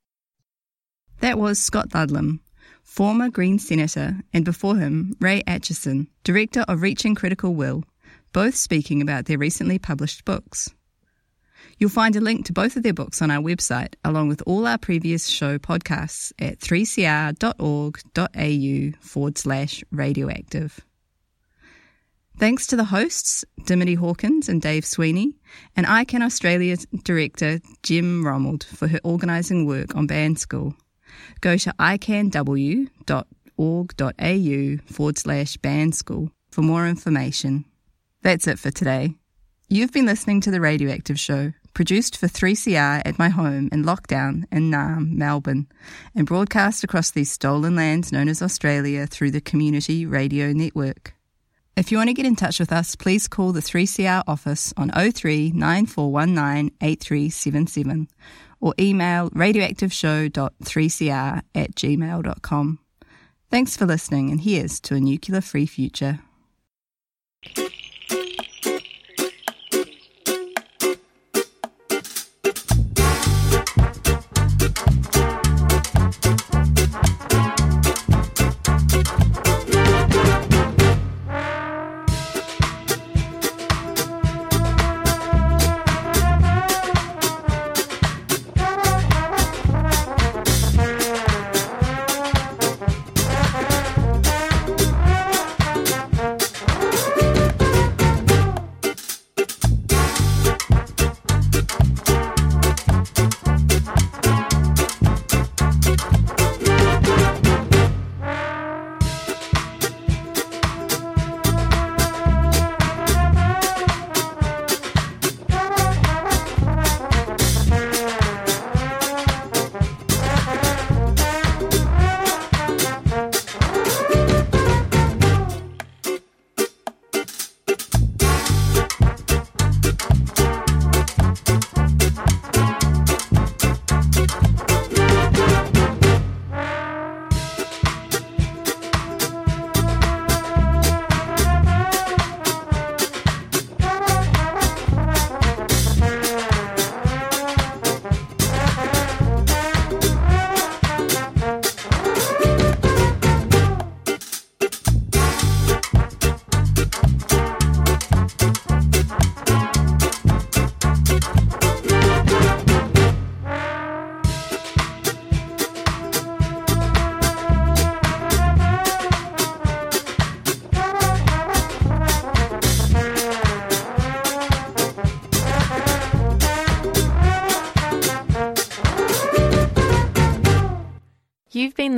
That 1.20 1.38
was 1.38 1.60
Scott 1.60 1.94
Ludlam, 1.94 2.40
former 2.84 3.30
Green 3.30 3.60
Senator, 3.60 4.22
and 4.34 4.46
before 4.46 4.78
him, 4.78 5.14
Ray 5.20 5.44
Acheson, 5.44 6.08
Director 6.24 6.62
of 6.68 6.82
Reaching 6.82 7.14
Critical 7.14 7.54
Will, 7.54 7.84
both 8.32 8.56
speaking 8.56 9.02
about 9.02 9.26
their 9.26 9.38
recently 9.38 9.78
published 9.78 10.24
books. 10.24 10.74
You'll 11.80 11.90
find 11.90 12.16
a 12.18 12.22
link 12.22 12.46
to 12.46 12.54
both 12.54 12.76
of 12.76 12.84
their 12.84 12.94
books 12.94 13.22
on 13.22 13.32
our 13.32 13.42
website, 13.42 13.96
along 14.04 14.28
with 14.28 14.44
all 14.46 14.68
our 14.68 14.78
previous 14.78 15.28
show 15.28 15.58
podcasts 15.58 16.34
at 16.38 16.60
3cr.org.au 16.60 17.38
forward 19.00 19.38
slash 19.38 19.84
radioactive. 19.90 20.82
Thanks 22.38 22.68
to 22.68 22.76
the 22.76 22.84
hosts, 22.86 23.46
Dimity 23.66 23.96
Hawkins 23.96 24.50
and 24.50 24.62
Dave 24.62 24.86
Sweeney, 24.86 25.36
and 25.76 25.86
ICAN 25.86 26.22
Australia 26.22 26.76
director, 27.04 27.60
Gem 27.84 28.24
Romuld, 28.26 28.64
for 28.64 28.88
her 28.88 29.00
organising 29.04 29.66
work 29.66 29.96
on 29.96 30.08
Ban 30.08 30.36
School. 30.36 30.74
Go 31.42 31.58
to 31.58 31.74
icanw.org.au 31.80 33.24
forward 34.94 35.18
slash 35.18 35.58
ban 35.58 35.92
school 35.92 36.32
for 36.52 36.62
more 36.62 36.88
information. 36.88 37.66
That's 38.22 38.48
it 38.48 38.60
for 38.60 38.72
today. 38.72 39.16
You've 39.68 39.92
been 39.92 40.06
listening 40.08 40.42
to 40.42 40.52
The 40.52 40.62
Radioactive 40.62 41.20
Show, 41.20 41.54
produced 41.80 42.18
for 42.18 42.28
3CR 42.28 43.02
at 43.06 43.18
my 43.18 43.30
home 43.30 43.70
in 43.72 43.86
lockdown 43.86 44.44
in 44.52 44.70
Naarm, 44.70 45.14
Melbourne, 45.14 45.66
and 46.14 46.28
broadcast 46.28 46.84
across 46.84 47.12
these 47.12 47.32
stolen 47.32 47.78
lands 47.78 48.12
known 48.12 48.28
as 48.28 48.42
Australia 48.42 49.08
through 49.08 49.32
the 49.32 49.40
Community 49.40 50.06
Radio 50.06 50.52
Network. 50.52 51.14
If 51.78 51.90
you 51.90 51.98
want 51.98 52.10
to 52.10 52.14
get 52.14 52.26
in 52.26 52.36
touch 52.36 52.60
with 52.60 52.74
us, 52.74 52.98
please 52.98 53.30
call 53.30 53.54
the 53.54 53.62
3CR 53.62 54.24
office 54.28 54.74
on 54.76 54.90
03 54.90 55.52
9419 55.52 56.76
8377 56.82 58.10
or 58.60 58.74
email 58.78 59.30
radioactiveshow.3cr 59.30 61.42
at 61.56 61.76
gmail.com. 61.76 62.80
Thanks 63.50 63.78
for 63.78 63.86
listening, 63.86 64.32
and 64.32 64.42
here's 64.42 64.82
to 64.82 64.96
a 64.96 65.00
nuclear 65.00 65.40
free 65.40 65.66
future. 65.66 66.20